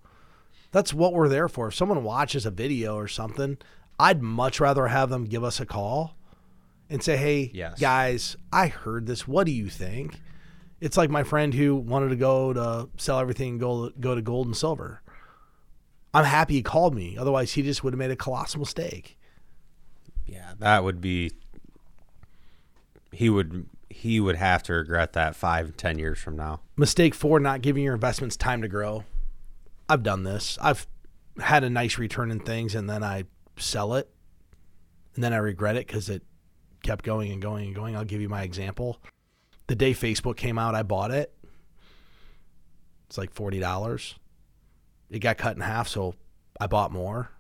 That's 0.72 0.94
what 0.94 1.14
we're 1.14 1.28
there 1.30 1.50
for. 1.50 1.68
If 1.68 1.76
someone 1.76 2.04
watches 2.04 2.46
a 2.46 2.52
video 2.52 2.96
or 2.96 3.08
something, 3.08 3.58
I'd 4.00 4.22
much 4.22 4.60
rather 4.60 4.88
have 4.88 5.10
them 5.10 5.26
give 5.26 5.44
us 5.44 5.60
a 5.60 5.66
call 5.66 6.16
and 6.90 7.04
say, 7.04 7.18
"Hey, 7.18 7.52
Yes. 7.54 7.80
guys, 7.80 8.36
I 8.52 8.68
heard 8.68 9.06
this. 9.06 9.28
What 9.28 9.46
do 9.46 9.52
you 9.52 9.70
think?" 9.70 10.20
It's 10.80 10.98
like 10.98 11.10
my 11.10 11.24
friend 11.24 11.54
who 11.54 11.76
wanted 11.76 12.10
to 12.10 12.16
go 12.16 12.54
to 12.54 12.90
sell 12.98 13.20
everything 13.20 13.52
and 13.52 13.60
go 13.60 13.90
go 14.00 14.16
to 14.16 14.22
gold 14.22 14.48
and 14.48 14.56
silver. 14.58 15.02
I'm 16.14 16.26
happy 16.26 16.56
he 16.56 16.64
called 16.64 16.96
me. 16.96 17.18
Otherwise, 17.18 17.54
he 17.54 17.62
just 17.62 17.84
would 17.84 17.94
have 17.94 18.00
made 18.00 18.12
a 18.12 18.16
colossal 18.16 18.60
mistake. 18.60 19.18
Yeah, 20.26 20.54
that 20.60 20.84
would 20.84 21.00
be. 21.02 21.32
He 23.12 23.30
would 23.30 23.68
he 23.90 24.20
would 24.22 24.38
have 24.38 24.64
to 24.64 24.74
regret 24.74 25.14
that 25.14 25.36
five 25.36 25.76
ten 25.78 26.00
years 26.00 26.18
from 26.20 26.36
now. 26.38 26.62
Mistake 26.78 27.14
four, 27.14 27.40
not 27.40 27.62
giving 27.62 27.84
your 27.84 27.94
investments 27.94 28.36
time 28.38 28.62
to 28.62 28.68
grow. 28.68 29.04
I've 29.90 30.04
done 30.04 30.24
this. 30.24 30.58
I've 30.62 30.88
had 31.40 31.64
a 31.64 31.70
nice 31.70 31.98
return 31.98 32.32
in 32.32 32.40
things 32.40 32.76
and 32.76 32.90
then 32.90 33.04
I 33.04 33.26
sell 33.58 33.94
it 33.94 34.10
and 35.16 35.24
then 35.24 35.34
I 35.34 35.38
regret 35.38 35.76
it 35.76 35.88
because 35.88 36.10
it 36.10 36.24
kept 36.84 37.04
going 37.04 37.32
and 37.32 37.42
going 37.42 37.68
and 37.68 37.76
going. 37.76 37.96
I'll 37.96 38.06
give 38.06 38.22
you 38.22 38.30
my 38.30 38.44
example. 38.44 39.00
The 39.68 39.76
day 39.76 39.94
Facebook 39.94 40.38
came 40.38 40.58
out, 40.58 40.76
I 40.76 40.84
bought 40.84 41.12
it. 41.12 41.34
It's 43.08 43.18
like 43.18 43.34
$40. 43.34 44.16
It 45.10 45.20
got 45.20 45.38
cut 45.38 45.56
in 45.56 45.62
half, 45.62 45.88
so 45.88 46.16
I 46.60 46.68
bought 46.68 46.92
more. 46.92 47.32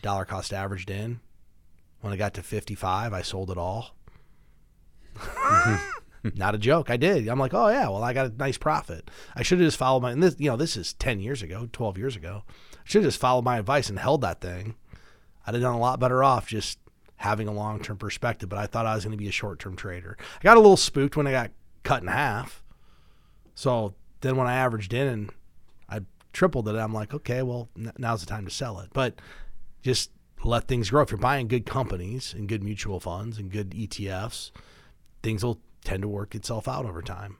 Dollar 0.00 0.24
cost 0.24 0.52
averaged 0.52 0.88
in. 0.88 1.20
When 2.00 2.12
it 2.12 2.16
got 2.16 2.34
to 2.34 2.42
55, 2.42 3.12
I 3.12 3.22
sold 3.22 3.50
it 3.50 3.58
all. 3.58 3.94
Not 6.22 6.54
a 6.54 6.58
joke. 6.58 6.90
I 6.90 6.96
did. 6.96 7.28
I'm 7.28 7.38
like, 7.38 7.54
oh 7.54 7.68
yeah, 7.68 7.88
well 7.88 8.02
I 8.02 8.12
got 8.12 8.32
a 8.32 8.36
nice 8.36 8.58
profit. 8.58 9.10
I 9.34 9.42
should 9.42 9.58
have 9.58 9.66
just 9.66 9.78
followed 9.78 10.02
my. 10.02 10.12
And 10.12 10.22
this, 10.22 10.36
you 10.38 10.50
know, 10.50 10.56
this 10.56 10.76
is 10.76 10.92
10 10.94 11.20
years 11.20 11.42
ago, 11.42 11.68
12 11.72 11.98
years 11.98 12.16
ago. 12.16 12.42
I 12.48 12.82
should 12.84 13.02
have 13.02 13.08
just 13.08 13.20
followed 13.20 13.44
my 13.44 13.58
advice 13.58 13.88
and 13.88 13.98
held 13.98 14.20
that 14.20 14.40
thing. 14.40 14.74
I'd 15.46 15.54
have 15.54 15.62
done 15.62 15.74
a 15.74 15.78
lot 15.78 16.00
better 16.00 16.22
off 16.22 16.46
just 16.46 16.78
having 17.16 17.48
a 17.48 17.52
long 17.52 17.80
term 17.80 17.96
perspective. 17.96 18.48
But 18.48 18.58
I 18.58 18.66
thought 18.66 18.86
I 18.86 18.94
was 18.94 19.04
going 19.04 19.16
to 19.16 19.22
be 19.22 19.28
a 19.28 19.32
short 19.32 19.58
term 19.58 19.76
trader. 19.76 20.16
I 20.20 20.42
got 20.42 20.56
a 20.56 20.60
little 20.60 20.76
spooked 20.76 21.16
when 21.16 21.26
I 21.26 21.32
got 21.32 21.50
cut 21.82 22.02
in 22.02 22.08
half. 22.08 22.62
So 23.54 23.94
then 24.20 24.36
when 24.36 24.46
I 24.46 24.56
averaged 24.56 24.92
in 24.92 25.06
and 25.06 25.30
I 25.88 26.00
tripled 26.32 26.68
it, 26.68 26.76
I'm 26.76 26.92
like, 26.94 27.14
okay, 27.14 27.42
well 27.42 27.68
now's 27.98 28.20
the 28.20 28.26
time 28.26 28.44
to 28.44 28.50
sell 28.50 28.80
it. 28.80 28.90
But 28.92 29.20
just 29.82 30.10
let 30.44 30.68
things 30.68 30.90
grow. 30.90 31.02
If 31.02 31.10
you're 31.10 31.18
buying 31.18 31.48
good 31.48 31.66
companies 31.66 32.34
and 32.36 32.48
good 32.48 32.62
mutual 32.62 33.00
funds 33.00 33.38
and 33.38 33.50
good 33.50 33.70
ETFs, 33.70 34.50
things 35.22 35.44
will 35.44 35.60
tend 35.90 36.02
to 36.02 36.08
work 36.08 36.36
itself 36.36 36.68
out 36.68 36.86
over 36.86 37.02
time. 37.02 37.36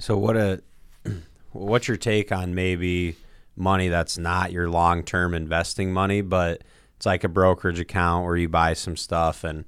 So 0.00 0.18
what 0.18 0.36
a 0.36 0.62
what's 1.52 1.86
your 1.86 1.96
take 1.96 2.32
on 2.32 2.56
maybe 2.56 3.14
money 3.54 3.86
that's 3.86 4.18
not 4.18 4.50
your 4.50 4.68
long 4.68 5.04
term 5.04 5.32
investing 5.32 5.92
money, 5.92 6.22
but 6.22 6.62
it's 6.96 7.06
like 7.06 7.22
a 7.22 7.28
brokerage 7.28 7.78
account 7.78 8.24
where 8.26 8.36
you 8.36 8.48
buy 8.48 8.72
some 8.72 8.96
stuff 8.96 9.44
and 9.44 9.64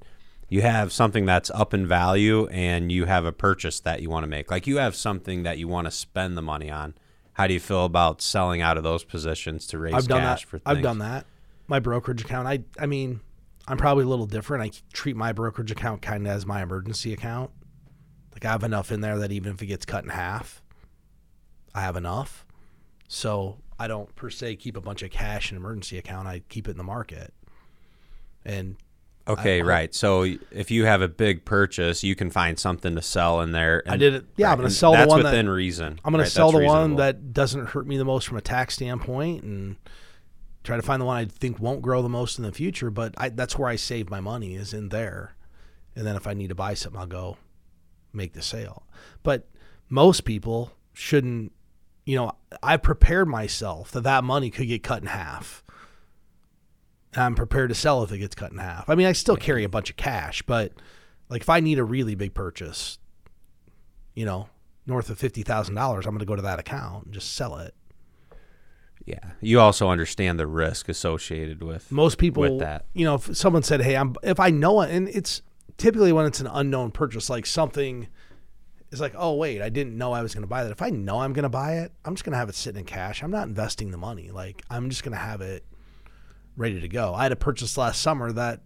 you 0.49 0.61
have 0.61 0.91
something 0.91 1.25
that's 1.25 1.49
up 1.51 1.73
in 1.73 1.87
value 1.87 2.47
and 2.47 2.91
you 2.91 3.05
have 3.05 3.23
a 3.23 3.31
purchase 3.31 3.79
that 3.79 4.01
you 4.01 4.09
want 4.09 4.23
to 4.23 4.27
make. 4.27 4.51
Like 4.51 4.67
you 4.67 4.77
have 4.77 4.93
something 4.93 5.43
that 5.43 5.57
you 5.57 5.69
want 5.69 5.85
to 5.85 5.91
spend 5.91 6.37
the 6.37 6.41
money 6.41 6.69
on. 6.69 6.95
How 7.33 7.47
do 7.47 7.53
you 7.53 7.61
feel 7.61 7.85
about 7.85 8.21
selling 8.21 8.61
out 8.61 8.77
of 8.77 8.83
those 8.83 9.05
positions 9.05 9.67
to 9.67 9.79
raise 9.79 9.93
I've 9.93 10.07
done 10.07 10.21
cash 10.21 10.41
that. 10.41 10.49
for 10.49 10.59
things? 10.59 10.77
I've 10.77 10.83
done 10.83 10.99
that. 10.99 11.25
My 11.67 11.79
brokerage 11.79 12.23
account. 12.23 12.45
I 12.45 12.59
I 12.77 12.87
mean, 12.87 13.21
I'm 13.69 13.77
probably 13.77 14.03
a 14.03 14.07
little 14.07 14.27
different. 14.27 14.63
I 14.63 14.77
treat 14.91 15.15
my 15.15 15.31
brokerage 15.31 15.71
account 15.71 16.01
kind 16.01 16.27
of 16.27 16.33
as 16.33 16.45
my 16.45 16.61
emergency 16.61 17.13
account. 17.13 17.51
Like 18.35 18.45
I 18.45 18.51
have 18.51 18.63
enough 18.63 18.91
in 18.91 19.01
there 19.01 19.17
that 19.19 19.31
even 19.31 19.53
if 19.53 19.61
it 19.61 19.67
gets 19.67 19.85
cut 19.85 20.03
in 20.03 20.09
half, 20.09 20.61
I 21.73 21.81
have 21.81 21.95
enough. 21.95 22.45
So 23.07 23.57
I 23.79 23.87
don't 23.87 24.13
per 24.15 24.29
se 24.29 24.57
keep 24.57 24.75
a 24.75 24.81
bunch 24.81 25.01
of 25.03 25.09
cash 25.09 25.51
in 25.51 25.57
an 25.57 25.63
emergency 25.63 25.97
account. 25.97 26.27
I 26.27 26.41
keep 26.49 26.67
it 26.67 26.71
in 26.71 26.77
the 26.77 26.83
market. 26.83 27.33
And 28.43 28.75
Okay, 29.27 29.59
I- 29.61 29.63
right. 29.63 29.95
So 29.95 30.23
if 30.51 30.69
you 30.69 30.85
have 30.85 31.01
a 31.01 31.07
big 31.07 31.45
purchase, 31.45 32.03
you 32.03 32.13
can 32.13 32.29
find 32.29 32.59
something 32.59 32.93
to 32.95 33.01
sell 33.01 33.41
in 33.41 33.53
there. 33.53 33.81
I 33.87 33.97
did 33.97 34.13
it- 34.13 34.25
yeah, 34.35 34.51
I'm 34.51 34.57
gonna 34.57 34.69
sell 34.69 34.91
the 34.91 34.97
that's 34.97 35.09
one 35.09 35.23
that- 35.23 35.31
within 35.31 35.49
reason. 35.49 35.99
I'm 36.03 36.11
going 36.11 36.19
right? 36.19 36.25
to 36.25 36.31
sell 36.31 36.51
That's 36.51 36.61
the 36.61 36.67
one 36.67 36.95
that 36.97 37.33
doesn't 37.33 37.67
hurt 37.67 37.87
me 37.87 37.97
the 37.97 38.05
most 38.05 38.27
from 38.27 38.37
a 38.37 38.41
tax 38.41 38.75
standpoint 38.75 39.43
and 39.43 39.77
try 40.63 40.75
to 40.75 40.83
find 40.83 41.01
the 41.01 41.05
one 41.05 41.17
I 41.17 41.25
think 41.25 41.59
won't 41.59 41.81
grow 41.81 42.01
the 42.01 42.09
most 42.09 42.37
in 42.37 42.43
the 42.43 42.51
future. 42.51 42.91
But 42.91 43.15
I, 43.17 43.29
that's 43.29 43.57
where 43.57 43.69
I 43.69 43.77
save 43.77 44.09
my 44.09 44.19
money 44.19 44.55
is 44.55 44.73
in 44.73 44.89
there. 44.89 45.35
And 45.95 46.05
then 46.05 46.15
if 46.17 46.27
I 46.27 46.33
need 46.33 46.49
to 46.49 46.55
buy 46.55 46.73
something, 46.73 46.99
I'll 46.99 47.07
go 47.07 47.37
make 48.15 48.33
the 48.33 48.41
sale. 48.41 48.83
But 49.23 49.47
most 49.89 50.25
people 50.25 50.71
shouldn't, 50.93 51.51
you 52.05 52.15
know, 52.15 52.31
I 52.63 52.77
prepared 52.77 53.27
myself 53.27 53.91
that 53.91 54.01
that 54.01 54.23
money 54.23 54.49
could 54.49 54.67
get 54.67 54.83
cut 54.83 55.01
in 55.01 55.07
half. 55.07 55.63
And 57.13 57.23
I'm 57.23 57.35
prepared 57.35 57.69
to 57.69 57.75
sell 57.75 58.03
if 58.03 58.11
it 58.11 58.17
gets 58.19 58.35
cut 58.35 58.51
in 58.51 58.57
half. 58.57 58.89
I 58.89 58.95
mean, 58.95 59.07
I 59.07 59.13
still 59.13 59.37
carry 59.37 59.63
a 59.63 59.69
bunch 59.69 59.89
of 59.89 59.95
cash, 59.95 60.41
but 60.41 60.73
like 61.29 61.41
if 61.41 61.49
I 61.49 61.59
need 61.59 61.79
a 61.79 61.83
really 61.83 62.15
big 62.15 62.33
purchase, 62.33 62.99
you 64.13 64.25
know, 64.25 64.49
north 64.85 65.09
of 65.09 65.17
fifty 65.17 65.41
thousand 65.43 65.75
dollars, 65.75 66.05
I'm 66.05 66.11
going 66.11 66.19
to 66.19 66.25
go 66.25 66.35
to 66.35 66.41
that 66.41 66.59
account 66.59 67.05
and 67.05 67.13
just 67.13 67.33
sell 67.33 67.57
it. 67.57 67.73
Yeah. 69.05 69.31
You 69.39 69.59
also 69.59 69.89
understand 69.89 70.39
the 70.39 70.47
risk 70.47 70.89
associated 70.89 71.63
with 71.63 71.91
Most 71.91 72.17
people, 72.17 72.41
with 72.41 72.59
that. 72.59 72.85
you 72.93 73.05
know, 73.05 73.15
if 73.15 73.35
someone 73.37 73.63
said, 73.63 73.81
"Hey, 73.81 73.95
I'm," 73.95 74.15
if 74.23 74.39
I 74.39 74.49
know 74.49 74.81
it, 74.81 74.91
and 74.91 75.07
it's 75.09 75.41
typically 75.77 76.11
when 76.11 76.25
it's 76.25 76.39
an 76.39 76.47
unknown 76.47 76.91
purchase, 76.91 77.29
like 77.29 77.45
something 77.45 78.07
is 78.91 79.01
like, 79.01 79.13
"Oh, 79.17 79.35
wait, 79.35 79.61
I 79.61 79.69
didn't 79.69 79.97
know 79.97 80.13
I 80.13 80.21
was 80.21 80.33
going 80.33 80.43
to 80.43 80.47
buy 80.47 80.63
that." 80.63 80.71
If 80.71 80.81
I 80.81 80.89
know 80.89 81.19
I'm 81.19 81.33
going 81.33 81.43
to 81.43 81.49
buy 81.49 81.79
it, 81.79 81.91
I'm 82.03 82.15
just 82.15 82.23
going 82.23 82.33
to 82.33 82.37
have 82.37 82.49
it 82.49 82.55
sitting 82.55 82.79
in 82.79 82.85
cash. 82.85 83.23
I'm 83.23 83.31
not 83.31 83.47
investing 83.47 83.91
the 83.91 83.97
money. 83.97 84.31
Like 84.31 84.61
I'm 84.69 84.89
just 84.89 85.03
going 85.03 85.13
to 85.13 85.19
have 85.19 85.41
it 85.41 85.65
ready 86.57 86.79
to 86.79 86.87
go. 86.87 87.13
I 87.13 87.23
had 87.23 87.31
a 87.31 87.37
purchase 87.37 87.77
last 87.77 88.01
summer 88.01 88.31
that 88.31 88.61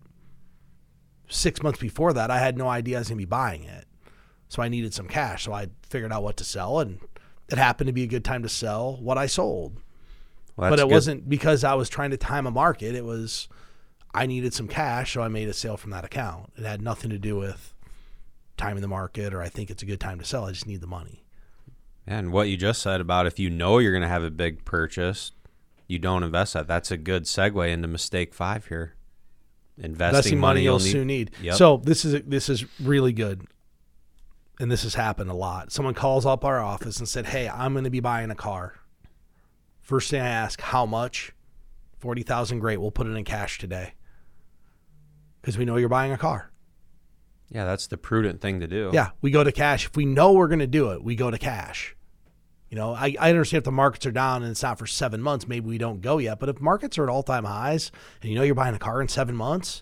six 1.30 1.62
months 1.62 1.80
before 1.80 2.14
that, 2.14 2.32
I 2.32 2.40
had 2.40 2.58
no 2.58 2.68
idea 2.68 2.98
I 2.98 3.00
was 3.00 3.10
going 3.10 3.18
to 3.18 3.22
be 3.22 3.26
buying 3.26 3.64
it. 3.64 3.86
So 4.48 4.62
I 4.62 4.70
needed 4.70 4.94
some 4.94 5.08
cash. 5.08 5.44
So 5.44 5.54
I 5.54 5.68
figured 5.84 6.12
out 6.12 6.24
what 6.24 6.38
to 6.38 6.44
sell 6.44 6.80
and 6.80 7.00
it 7.50 7.58
happened 7.58 7.88
to 7.88 7.94
be 7.94 8.04
a 8.04 8.08
good 8.08 8.26
time 8.26 8.44
to 8.44 8.50
sell 8.50 8.98
what 8.98 9.18
I 9.18 9.28
sold. 9.28 9.82
Well, 10.56 10.70
but 10.70 10.80
it 10.80 10.84
good. 10.84 10.92
wasn't 10.92 11.30
because 11.30 11.64
I 11.64 11.76
was 11.76 11.90
trying 11.90 12.12
to 12.12 12.18
time 12.18 12.46
a 12.46 12.52
market. 12.52 12.96
It 12.96 13.06
was 13.06 13.48
I 14.14 14.26
needed 14.26 14.54
some 14.54 14.68
cash, 14.68 15.14
so 15.14 15.22
I 15.22 15.28
made 15.28 15.48
a 15.50 15.54
sale 15.54 15.78
from 15.78 15.92
that 15.92 16.04
account. 16.04 16.52
It 16.58 16.66
had 16.66 16.82
nothing 16.82 17.10
to 17.12 17.20
do 17.20 17.36
with 17.38 17.74
timing 18.58 18.82
the 18.82 18.88
market 18.88 19.34
or 19.34 19.42
I 19.42 19.50
think 19.50 19.70
it's 19.70 19.84
a 19.84 19.86
good 19.86 20.00
time 20.00 20.20
to 20.20 20.26
sell. 20.26 20.46
I 20.46 20.52
just 20.52 20.68
need 20.68 20.82
the 20.82 20.88
money. 20.88 21.24
And 22.06 22.32
what 22.32 22.50
you 22.50 22.58
just 22.58 22.82
said 22.82 23.02
about 23.02 23.28
if 23.28 23.40
you 23.40 23.50
know 23.50 23.78
you're 23.78 23.92
going 23.92 24.02
to 24.02 24.08
have 24.10 24.24
a 24.24 24.32
big 24.32 24.66
purchase, 24.66 25.32
you 25.88 26.00
don't 26.00 26.24
invest 26.24 26.54
that. 26.54 26.68
That's 26.68 26.92
a 26.92 26.98
good 26.98 27.24
segue 27.24 27.70
into 27.72 27.88
mistake 27.88 28.34
five 28.34 28.66
here. 28.66 28.96
Investing, 29.78 29.92
Investing 29.94 30.40
money 30.40 30.62
you'll 30.64 30.80
need- 30.80 30.92
soon 30.92 31.08
need. 31.08 31.32
Yep. 31.42 31.56
So 31.56 31.78
this 31.78 32.04
is 32.04 32.22
this 32.26 32.50
is 32.50 32.66
really 32.82 33.14
good. 33.14 33.46
And 34.60 34.70
this 34.70 34.84
has 34.84 34.96
happened 34.96 35.30
a 35.30 35.36
lot. 35.36 35.72
Someone 35.72 35.94
calls 35.94 36.26
up 36.26 36.44
our 36.44 36.60
office 36.60 37.00
and 37.00 37.08
said, 37.08 37.28
"Hey, 37.28 37.48
I'm 37.48 37.72
going 37.74 37.86
to 37.86 37.90
be 37.90 38.02
buying 38.02 38.30
a 38.30 38.36
car." 38.36 38.74
First 39.80 40.10
thing 40.10 40.20
I 40.22 40.28
ask, 40.28 40.60
"How 40.60 40.86
much?" 40.86 41.32
40,000 42.00 42.60
great. 42.60 42.78
We'll 42.78 42.92
put 42.92 43.08
it 43.08 43.12
in 43.12 43.24
cash 43.24 43.58
today. 43.58 43.94
Cuz 45.42 45.58
we 45.58 45.66
know 45.66 45.78
you're 45.78 45.90
buying 45.90 46.12
a 46.12 46.18
car. 46.18 46.52
Yeah, 47.52 47.66
that's 47.66 47.88
the 47.88 47.98
prudent 47.98 48.42
thing 48.42 48.60
to 48.60 48.68
do. 48.68 48.92
Yeah, 48.94 49.10
we 49.22 49.32
go 49.32 49.44
to 49.44 49.52
cash. 49.52 49.86
If 49.88 49.96
we 49.96 50.06
know 50.06 50.34
we're 50.34 50.48
going 50.50 50.60
to 50.60 50.68
do 50.68 50.92
it, 50.92 51.04
we 51.04 51.16
go 51.16 51.32
to 51.32 51.38
cash. 51.40 51.96
You 52.70 52.78
know, 52.78 52.94
I, 52.94 53.16
I 53.20 53.30
understand 53.30 53.60
if 53.62 53.64
the 53.66 53.72
markets 53.72 54.06
are 54.06 54.12
down 54.12 54.44
and 54.44 54.52
it's 54.52 54.62
not 54.62 54.78
for 54.78 54.86
seven 54.86 55.20
months, 55.20 55.48
maybe 55.48 55.66
we 55.68 55.80
don't 55.80 56.02
go 56.02 56.20
yet. 56.20 56.40
But 56.40 56.50
if 56.50 56.62
markets 56.62 57.00
are 57.00 57.04
at 57.04 57.10
all 57.10 57.24
time 57.24 57.46
highs 57.46 57.92
and 58.22 58.30
you 58.30 58.38
know 58.38 58.44
you're 58.44 58.54
buying 58.54 58.76
a 58.76 58.80
car 58.80 59.02
in 59.02 59.08
seven 59.08 59.36
months, 59.36 59.82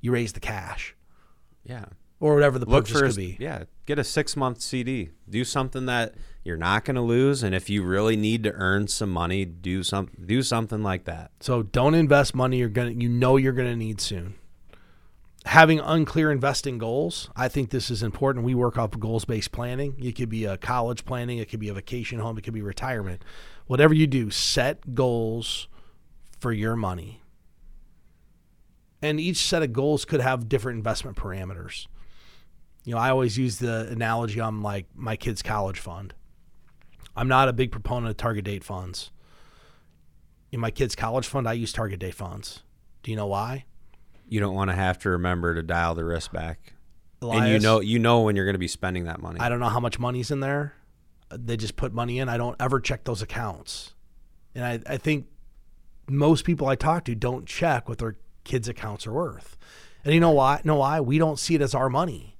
you 0.00 0.10
raise 0.12 0.32
the 0.32 0.40
cash 0.40 0.94
Yeah. 1.64 1.84
or 2.20 2.32
whatever 2.34 2.58
the 2.58 2.64
Look 2.64 2.84
purchase 2.86 2.98
for 3.00 3.06
could 3.08 3.16
be. 3.16 3.36
yeah, 3.38 3.64
get 3.84 3.98
a 3.98 4.04
six 4.04 4.34
month 4.34 4.62
CD. 4.62 5.10
Do 5.28 5.44
something 5.44 5.84
that 5.84 6.14
you're 6.44 6.56
not 6.56 6.86
going 6.86 6.94
to 6.96 7.02
lose, 7.02 7.42
and 7.42 7.54
if 7.54 7.68
you 7.68 7.82
really 7.82 8.16
need 8.16 8.42
to 8.44 8.52
earn 8.52 8.88
some 8.88 9.10
money, 9.10 9.44
do 9.44 9.82
some 9.82 10.08
do 10.24 10.42
something 10.42 10.82
like 10.82 11.04
that. 11.04 11.32
So 11.40 11.62
don't 11.62 11.94
invest 11.94 12.34
money 12.34 12.56
you're 12.56 12.68
gonna 12.70 12.92
you 12.92 13.10
know 13.10 13.36
you're 13.36 13.52
gonna 13.52 13.76
need 13.76 14.00
soon. 14.00 14.36
Having 15.44 15.80
unclear 15.80 16.32
investing 16.32 16.78
goals, 16.78 17.28
I 17.36 17.48
think 17.48 17.70
this 17.70 17.90
is 17.90 18.02
important. 18.02 18.44
We 18.44 18.54
work 18.54 18.78
off 18.78 18.98
goals 18.98 19.24
based 19.24 19.52
planning. 19.52 19.94
It 19.98 20.12
could 20.12 20.28
be 20.28 20.44
a 20.44 20.56
college 20.56 21.04
planning, 21.04 21.38
it 21.38 21.48
could 21.48 21.60
be 21.60 21.68
a 21.68 21.74
vacation 21.74 22.18
home, 22.18 22.38
it 22.38 22.42
could 22.42 22.54
be 22.54 22.62
retirement. 22.62 23.22
Whatever 23.66 23.94
you 23.94 24.06
do, 24.06 24.30
set 24.30 24.94
goals 24.94 25.68
for 26.40 26.52
your 26.52 26.76
money. 26.76 27.20
And 29.02 29.20
each 29.20 29.36
set 29.36 29.62
of 29.62 29.72
goals 29.72 30.04
could 30.04 30.20
have 30.20 30.48
different 30.48 30.78
investment 30.78 31.16
parameters. 31.16 31.86
You 32.84 32.94
know, 32.94 33.00
I 33.00 33.10
always 33.10 33.36
use 33.36 33.58
the 33.58 33.86
analogy 33.90 34.40
on 34.40 34.62
like 34.62 34.86
my 34.94 35.16
kid's 35.16 35.42
college 35.42 35.78
fund. 35.78 36.14
I'm 37.14 37.28
not 37.28 37.48
a 37.48 37.52
big 37.52 37.70
proponent 37.70 38.10
of 38.10 38.16
target 38.16 38.44
date 38.44 38.64
funds 38.64 39.10
in 40.54 40.60
my 40.60 40.70
kids' 40.70 40.94
college 40.94 41.26
fund, 41.26 41.48
I 41.48 41.54
use 41.54 41.72
target 41.72 41.98
date 41.98 42.14
funds. 42.14 42.62
Do 43.02 43.10
you 43.10 43.16
know 43.16 43.26
why? 43.26 43.64
You 44.28 44.40
don't 44.40 44.54
want 44.54 44.70
to 44.70 44.74
have 44.74 44.98
to 45.00 45.10
remember 45.10 45.54
to 45.54 45.62
dial 45.62 45.94
the 45.94 46.04
risk 46.04 46.32
back, 46.32 46.74
and 47.20 47.48
you 47.48 47.58
know 47.58 47.80
you 47.80 47.98
know 47.98 48.22
when 48.22 48.36
you're 48.36 48.44
going 48.44 48.54
to 48.54 48.58
be 48.58 48.68
spending 48.68 49.04
that 49.04 49.20
money. 49.20 49.40
I 49.40 49.48
don't 49.48 49.60
know 49.60 49.68
how 49.68 49.80
much 49.80 49.98
money's 49.98 50.30
in 50.30 50.40
there. 50.40 50.74
Uh, 51.30 51.38
they 51.40 51.56
just 51.56 51.76
put 51.76 51.92
money 51.92 52.18
in. 52.18 52.28
I 52.28 52.36
don't 52.36 52.56
ever 52.60 52.80
check 52.80 53.04
those 53.04 53.22
accounts. 53.22 53.94
And 54.54 54.64
I, 54.64 54.94
I 54.94 54.96
think 54.96 55.26
most 56.08 56.44
people 56.44 56.68
I 56.68 56.76
talk 56.76 57.04
to 57.06 57.14
don't 57.14 57.46
check 57.46 57.88
what 57.88 57.98
their 57.98 58.16
kids' 58.44 58.68
accounts 58.68 59.06
are 59.06 59.12
worth. 59.12 59.56
And 60.04 60.14
you 60.14 60.20
know 60.20 60.30
why? 60.30 60.60
Know 60.64 60.76
why? 60.76 61.00
We 61.00 61.18
don't 61.18 61.38
see 61.38 61.54
it 61.54 61.62
as 61.62 61.74
our 61.74 61.88
money. 61.88 62.36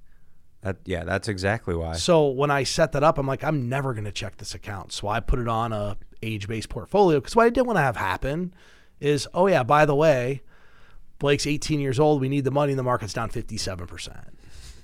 That 0.61 0.77
yeah, 0.85 1.03
that's 1.03 1.27
exactly 1.27 1.75
why. 1.75 1.93
So 1.93 2.27
when 2.27 2.49
I 2.51 2.63
set 2.63 2.91
that 2.93 3.03
up, 3.03 3.17
I'm 3.17 3.27
like, 3.27 3.43
I'm 3.43 3.69
never 3.69 3.93
going 3.93 4.05
to 4.05 4.11
check 4.11 4.37
this 4.37 4.55
account. 4.55 4.91
So 4.91 5.07
I 5.07 5.19
put 5.19 5.39
it 5.39 5.47
on 5.47 5.73
a 5.73 5.97
age-based 6.23 6.69
portfolio 6.69 7.19
because 7.19 7.35
what 7.35 7.45
I 7.45 7.49
didn't 7.49 7.67
want 7.67 7.77
to 7.77 7.83
have 7.83 7.97
happen 7.97 8.53
is, 8.99 9.27
oh 9.33 9.47
yeah, 9.47 9.63
by 9.63 9.85
the 9.85 9.95
way, 9.95 10.41
Blake's 11.19 11.47
18 11.47 11.79
years 11.79 11.99
old. 11.99 12.21
We 12.21 12.29
need 12.29 12.43
the 12.43 12.51
money. 12.51 12.71
and 12.73 12.79
The 12.79 12.83
market's 12.83 13.13
down 13.13 13.29
57 13.29 13.87
percent. 13.87 14.39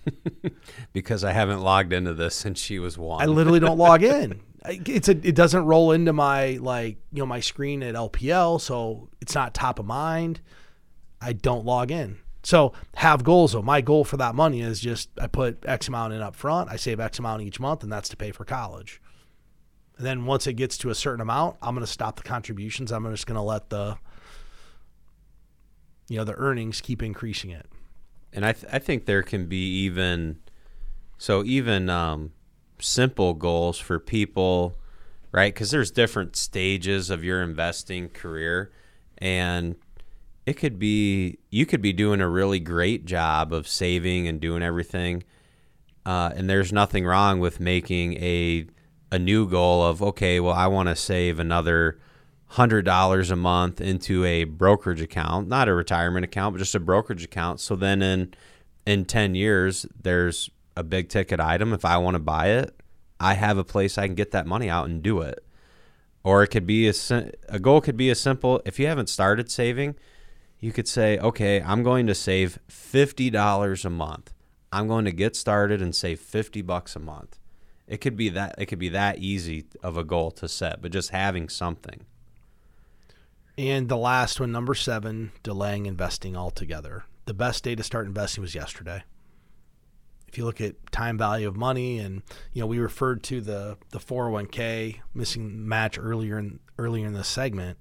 Because 0.93 1.23
I 1.23 1.31
haven't 1.31 1.61
logged 1.61 1.93
into 1.93 2.13
this 2.13 2.35
since 2.35 2.59
she 2.59 2.79
was 2.79 2.97
one. 2.97 3.21
I 3.21 3.25
literally 3.27 3.59
don't 3.59 3.77
log 3.77 4.03
in. 4.03 4.41
It's 4.63 5.09
a, 5.09 5.13
it 5.13 5.33
doesn't 5.33 5.65
roll 5.65 5.91
into 5.91 6.13
my 6.13 6.59
like 6.61 6.97
you 7.11 7.23
know 7.23 7.25
my 7.25 7.39
screen 7.39 7.81
at 7.81 7.95
LPL, 7.95 8.61
so 8.61 9.09
it's 9.19 9.33
not 9.33 9.55
top 9.55 9.79
of 9.79 9.87
mind. 9.87 10.39
I 11.19 11.33
don't 11.33 11.65
log 11.65 11.89
in. 11.89 12.19
So 12.43 12.73
have 12.93 13.23
goals 13.23 13.53
though. 13.53 13.63
My 13.63 13.81
goal 13.81 14.03
for 14.03 14.17
that 14.17 14.35
money 14.35 14.61
is 14.61 14.79
just 14.79 15.09
I 15.19 15.25
put 15.25 15.65
X 15.65 15.87
amount 15.87 16.13
in 16.13 16.21
up 16.21 16.35
front. 16.35 16.69
I 16.69 16.75
save 16.75 16.99
X 16.99 17.17
amount 17.17 17.41
each 17.41 17.59
month, 17.59 17.81
and 17.81 17.91
that's 17.91 18.09
to 18.09 18.15
pay 18.15 18.29
for 18.29 18.45
college. 18.45 19.01
And 19.97 20.05
then 20.05 20.25
once 20.25 20.45
it 20.45 20.53
gets 20.53 20.77
to 20.79 20.91
a 20.91 20.95
certain 20.95 21.21
amount, 21.21 21.57
I'm 21.61 21.73
going 21.73 21.85
to 21.85 21.91
stop 21.91 22.15
the 22.17 22.23
contributions. 22.23 22.91
I'm 22.91 23.09
just 23.09 23.25
going 23.25 23.37
to 23.37 23.41
let 23.41 23.71
the 23.71 23.97
you 26.11 26.17
know 26.17 26.25
the 26.25 26.35
earnings 26.35 26.81
keep 26.81 27.01
increasing 27.01 27.51
it. 27.51 27.67
and 28.33 28.45
I 28.45 28.51
th- 28.51 28.71
I 28.71 28.79
think 28.79 29.05
there 29.05 29.23
can 29.23 29.45
be 29.45 29.85
even 29.85 30.39
so 31.17 31.41
even 31.45 31.89
um, 31.89 32.33
simple 32.79 33.33
goals 33.33 33.79
for 33.79 33.97
people, 33.97 34.75
right? 35.31 35.53
Because 35.53 35.71
there's 35.71 35.89
different 35.89 36.35
stages 36.35 37.09
of 37.09 37.23
your 37.23 37.41
investing 37.41 38.09
career, 38.09 38.73
and 39.19 39.77
it 40.45 40.57
could 40.57 40.77
be 40.77 41.37
you 41.49 41.65
could 41.65 41.81
be 41.81 41.93
doing 41.93 42.19
a 42.19 42.27
really 42.27 42.59
great 42.59 43.05
job 43.05 43.53
of 43.53 43.65
saving 43.65 44.27
and 44.27 44.41
doing 44.41 44.61
everything, 44.63 45.23
uh, 46.05 46.31
and 46.35 46.49
there's 46.49 46.73
nothing 46.73 47.05
wrong 47.05 47.39
with 47.39 47.61
making 47.61 48.15
a 48.15 48.67
a 49.13 49.17
new 49.17 49.47
goal 49.47 49.81
of 49.81 50.03
okay, 50.03 50.41
well 50.41 50.55
I 50.55 50.67
want 50.67 50.89
to 50.89 50.95
save 50.97 51.39
another 51.39 52.01
hundred 52.51 52.83
dollars 52.83 53.31
a 53.31 53.35
month 53.35 53.79
into 53.79 54.25
a 54.25 54.43
brokerage 54.43 55.01
account, 55.01 55.47
not 55.47 55.69
a 55.69 55.73
retirement 55.73 56.25
account, 56.25 56.53
but 56.53 56.59
just 56.59 56.75
a 56.75 56.79
brokerage 56.81 57.23
account. 57.23 57.61
So 57.61 57.75
then 57.77 58.01
in 58.01 58.33
in 58.85 59.05
ten 59.05 59.35
years, 59.35 59.85
there's 60.01 60.49
a 60.75 60.83
big 60.83 61.07
ticket 61.07 61.39
item. 61.39 61.71
If 61.71 61.85
I 61.85 61.97
want 61.97 62.15
to 62.15 62.19
buy 62.19 62.47
it, 62.49 62.75
I 63.19 63.35
have 63.35 63.57
a 63.57 63.63
place 63.63 63.97
I 63.97 64.05
can 64.05 64.15
get 64.15 64.31
that 64.31 64.47
money 64.47 64.69
out 64.69 64.89
and 64.89 65.01
do 65.01 65.21
it. 65.21 65.45
Or 66.23 66.43
it 66.43 66.49
could 66.49 66.67
be 66.67 66.89
a 66.89 66.93
a 67.47 67.59
goal 67.59 67.79
could 67.79 67.97
be 67.97 68.09
as 68.09 68.19
simple. 68.19 68.61
If 68.65 68.79
you 68.79 68.87
haven't 68.87 69.07
started 69.07 69.49
saving, 69.49 69.95
you 70.59 70.73
could 70.73 70.89
say, 70.89 71.17
okay, 71.19 71.61
I'm 71.61 71.83
going 71.83 72.05
to 72.07 72.15
save 72.15 72.59
fifty 72.67 73.29
dollars 73.29 73.85
a 73.85 73.89
month. 73.89 74.33
I'm 74.73 74.89
going 74.89 75.05
to 75.05 75.13
get 75.13 75.37
started 75.37 75.81
and 75.81 75.95
save 75.95 76.19
fifty 76.19 76.61
bucks 76.61 76.97
a 76.97 76.99
month. 76.99 77.39
It 77.87 78.01
could 78.01 78.17
be 78.17 78.27
that 78.29 78.55
it 78.57 78.65
could 78.65 78.79
be 78.79 78.89
that 78.89 79.19
easy 79.19 79.67
of 79.81 79.95
a 79.95 80.03
goal 80.03 80.31
to 80.31 80.49
set, 80.49 80.81
but 80.81 80.91
just 80.91 81.11
having 81.11 81.47
something. 81.47 82.05
And 83.61 83.89
the 83.89 83.97
last 83.97 84.39
one, 84.39 84.51
number 84.51 84.73
seven, 84.73 85.33
delaying 85.43 85.85
investing 85.85 86.35
altogether. 86.35 87.03
The 87.25 87.35
best 87.35 87.63
day 87.63 87.75
to 87.75 87.83
start 87.83 88.07
investing 88.07 88.41
was 88.41 88.55
yesterday. 88.55 89.03
If 90.27 90.35
you 90.35 90.45
look 90.45 90.59
at 90.59 90.91
time 90.91 91.15
value 91.15 91.47
of 91.47 91.55
money, 91.55 91.99
and 91.99 92.23
you 92.53 92.61
know 92.61 92.65
we 92.65 92.79
referred 92.79 93.21
to 93.25 93.39
the 93.39 93.77
the 93.91 93.99
401k 93.99 95.01
missing 95.13 95.67
match 95.67 95.99
earlier 95.99 96.39
in 96.39 96.59
earlier 96.79 97.05
in 97.05 97.13
this 97.13 97.27
segment. 97.27 97.77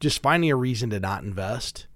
Just 0.00 0.20
finding 0.20 0.50
a 0.50 0.56
reason 0.56 0.90
to 0.90 0.98
not 0.98 1.22
invest, 1.22 1.86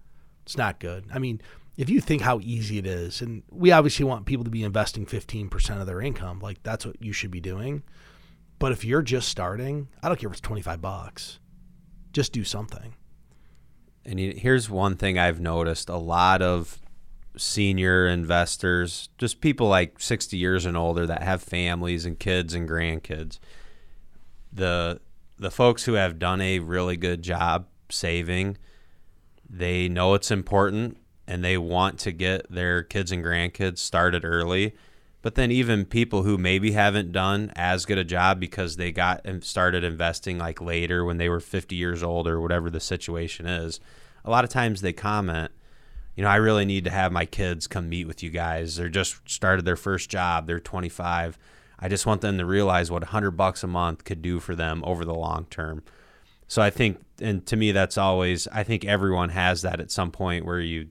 it's 0.45 0.57
not 0.57 0.79
good. 0.79 1.07
I 1.13 1.19
mean, 1.19 1.41
if 1.77 1.91
you 1.91 2.01
think 2.01 2.23
how 2.23 2.39
easy 2.41 2.79
it 2.79 2.87
is, 2.87 3.21
and 3.21 3.43
we 3.51 3.73
obviously 3.73 4.05
want 4.05 4.27
people 4.27 4.45
to 4.45 4.51
be 4.51 4.63
investing 4.63 5.07
15% 5.07 5.81
of 5.81 5.89
their 5.89 6.01
income, 6.01 6.39
like 6.39 6.63
that's 6.63 6.87
what 6.87 7.03
you 7.03 7.13
should 7.13 7.33
be 7.33 7.41
doing. 7.41 7.83
But 8.61 8.71
if 8.71 8.85
you're 8.85 9.03
just 9.03 9.29
starting, 9.29 9.89
I 10.05 10.07
don't 10.07 10.21
care 10.21 10.29
if 10.29 10.35
it's 10.35 10.41
25 10.41 10.81
bucks 10.81 11.41
just 12.17 12.33
do 12.33 12.45
something. 12.45 12.95
And 14.07 14.19
here's 14.19 14.71
one 14.71 14.97
thing 14.97 15.19
I've 15.19 15.39
noticed 15.39 15.91
a 15.91 15.99
lot 15.99 16.41
of 16.41 16.81
senior 17.37 18.07
investors, 18.07 19.11
just 19.19 19.43
people 19.43 19.69
like 19.69 20.01
60 20.01 20.35
years 20.35 20.65
and 20.65 20.79
older 20.79 21.07
that 21.07 21.23
have 21.23 21.43
families 21.43 22.07
and 22.07 22.19
kids 22.19 22.55
and 22.55 22.67
grandkids. 22.67 23.39
The 24.51 24.99
the 25.37 25.51
folks 25.51 25.85
who 25.85 25.93
have 25.93 26.19
done 26.19 26.41
a 26.41 26.61
really 26.61 26.97
good 26.97 27.21
job 27.21 27.67
saving, 27.91 28.57
they 29.47 29.87
know 29.87 30.15
it's 30.15 30.31
important 30.31 30.97
and 31.29 31.45
they 31.45 31.59
want 31.59 31.99
to 31.99 32.13
get 32.13 32.51
their 32.51 32.83
kids 32.83 33.13
and 33.13 33.23
grandkids 33.23 33.77
started 33.77 34.25
early. 34.25 34.75
But 35.27 35.35
then 35.35 35.51
even 35.51 35.87
people 35.87 36.23
who 36.23 36.39
maybe 36.39 36.71
haven't 36.71 37.11
done 37.11 37.51
as 37.57 37.85
good 37.85 37.99
a 37.99 38.05
job 38.05 38.39
because 38.39 38.77
they 38.77 38.93
got 38.93 39.23
and 39.25 39.43
started 39.43 39.83
investing 39.83 40.39
like 40.39 40.61
later 40.61 41.05
when 41.05 41.17
they 41.17 41.29
were 41.29 41.41
50 41.41 41.75
years 41.75 42.01
old 42.01 42.29
or 42.29 42.41
whatever 42.41 42.71
the 42.71 42.79
situation 42.79 43.45
is, 43.45 43.81
a 44.25 44.31
lot 44.31 44.45
of 44.45 44.51
times 44.51 44.83
they 44.83 44.93
comment, 44.93 45.51
you 46.15 46.23
know, 46.23 46.31
I 46.31 46.37
really 46.37 46.65
need 46.65 46.85
to 46.85 46.93
have 46.93 47.11
my 47.11 47.27
kids 47.27 47.67
come 47.67 47.89
meet 47.89 48.07
with 48.07 48.23
you 48.23 48.31
guys. 48.31 48.77
They're 48.77 48.89
just 48.89 49.29
started 49.29 49.65
their 49.65 49.75
first 49.75 50.09
job. 50.11 50.47
They're 50.47 50.61
25. 50.61 51.37
I 51.81 51.89
just 51.89 52.07
want 52.07 52.21
them 52.21 52.39
to 52.39 52.47
realize 52.47 52.93
what 52.93 53.03
100 53.03 53.33
bucks 53.33 53.65
a 53.65 53.67
month 53.67 54.05
could 54.05 54.23
do 54.23 54.39
for 54.39 54.55
them 54.55 54.81
over 54.87 55.05
the 55.05 55.13
long 55.13 55.47
term. 55.51 55.83
So 56.47 56.63
I 56.63 56.71
think, 56.71 57.01
and 57.21 57.45
to 57.47 57.57
me, 57.57 57.73
that's 57.73 57.99
always, 57.99 58.47
I 58.53 58.63
think 58.63 58.85
everyone 58.85 59.31
has 59.31 59.63
that 59.63 59.81
at 59.81 59.91
some 59.91 60.13
point 60.13 60.47
where 60.47 60.61
you, 60.61 60.87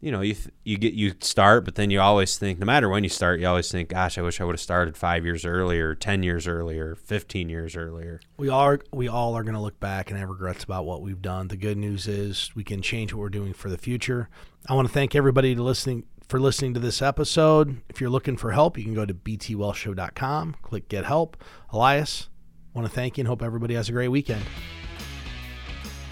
you 0.00 0.10
know, 0.10 0.22
you 0.22 0.34
th- 0.34 0.54
you 0.64 0.78
get 0.78 0.94
you 0.94 1.12
start, 1.20 1.64
but 1.64 1.74
then 1.74 1.90
you 1.90 2.00
always 2.00 2.38
think, 2.38 2.58
no 2.58 2.64
matter 2.64 2.88
when 2.88 3.02
you 3.02 3.10
start, 3.10 3.38
you 3.38 3.46
always 3.46 3.70
think, 3.70 3.90
gosh, 3.90 4.16
I 4.16 4.22
wish 4.22 4.40
I 4.40 4.44
would 4.44 4.54
have 4.54 4.60
started 4.60 4.96
five 4.96 5.24
years 5.24 5.44
earlier, 5.44 5.94
ten 5.94 6.22
years 6.22 6.46
earlier, 6.46 6.94
fifteen 6.94 7.50
years 7.50 7.76
earlier. 7.76 8.20
We 8.38 8.48
are 8.48 8.80
we 8.92 9.08
all 9.08 9.34
are 9.34 9.42
going 9.42 9.54
to 9.54 9.60
look 9.60 9.78
back 9.78 10.10
and 10.10 10.18
have 10.18 10.30
regrets 10.30 10.64
about 10.64 10.86
what 10.86 11.02
we've 11.02 11.20
done. 11.20 11.48
The 11.48 11.56
good 11.56 11.76
news 11.76 12.08
is 12.08 12.50
we 12.54 12.64
can 12.64 12.80
change 12.80 13.12
what 13.12 13.20
we're 13.20 13.28
doing 13.28 13.52
for 13.52 13.68
the 13.68 13.78
future. 13.78 14.30
I 14.66 14.74
want 14.74 14.88
to 14.88 14.94
thank 14.94 15.14
everybody 15.14 15.54
to 15.54 15.62
listening 15.62 16.04
for 16.28 16.40
listening 16.40 16.72
to 16.74 16.80
this 16.80 17.02
episode. 17.02 17.82
If 17.90 18.00
you're 18.00 18.08
looking 18.08 18.38
for 18.38 18.52
help, 18.52 18.78
you 18.78 18.84
can 18.84 18.94
go 18.94 19.04
to 19.04 19.12
btwellshow.com, 19.12 20.56
click 20.62 20.88
get 20.88 21.04
help. 21.04 21.36
Elias, 21.72 22.30
want 22.72 22.86
to 22.86 22.92
thank 22.92 23.18
you 23.18 23.22
and 23.22 23.28
hope 23.28 23.42
everybody 23.42 23.74
has 23.74 23.88
a 23.88 23.92
great 23.92 24.08
weekend. 24.08 24.44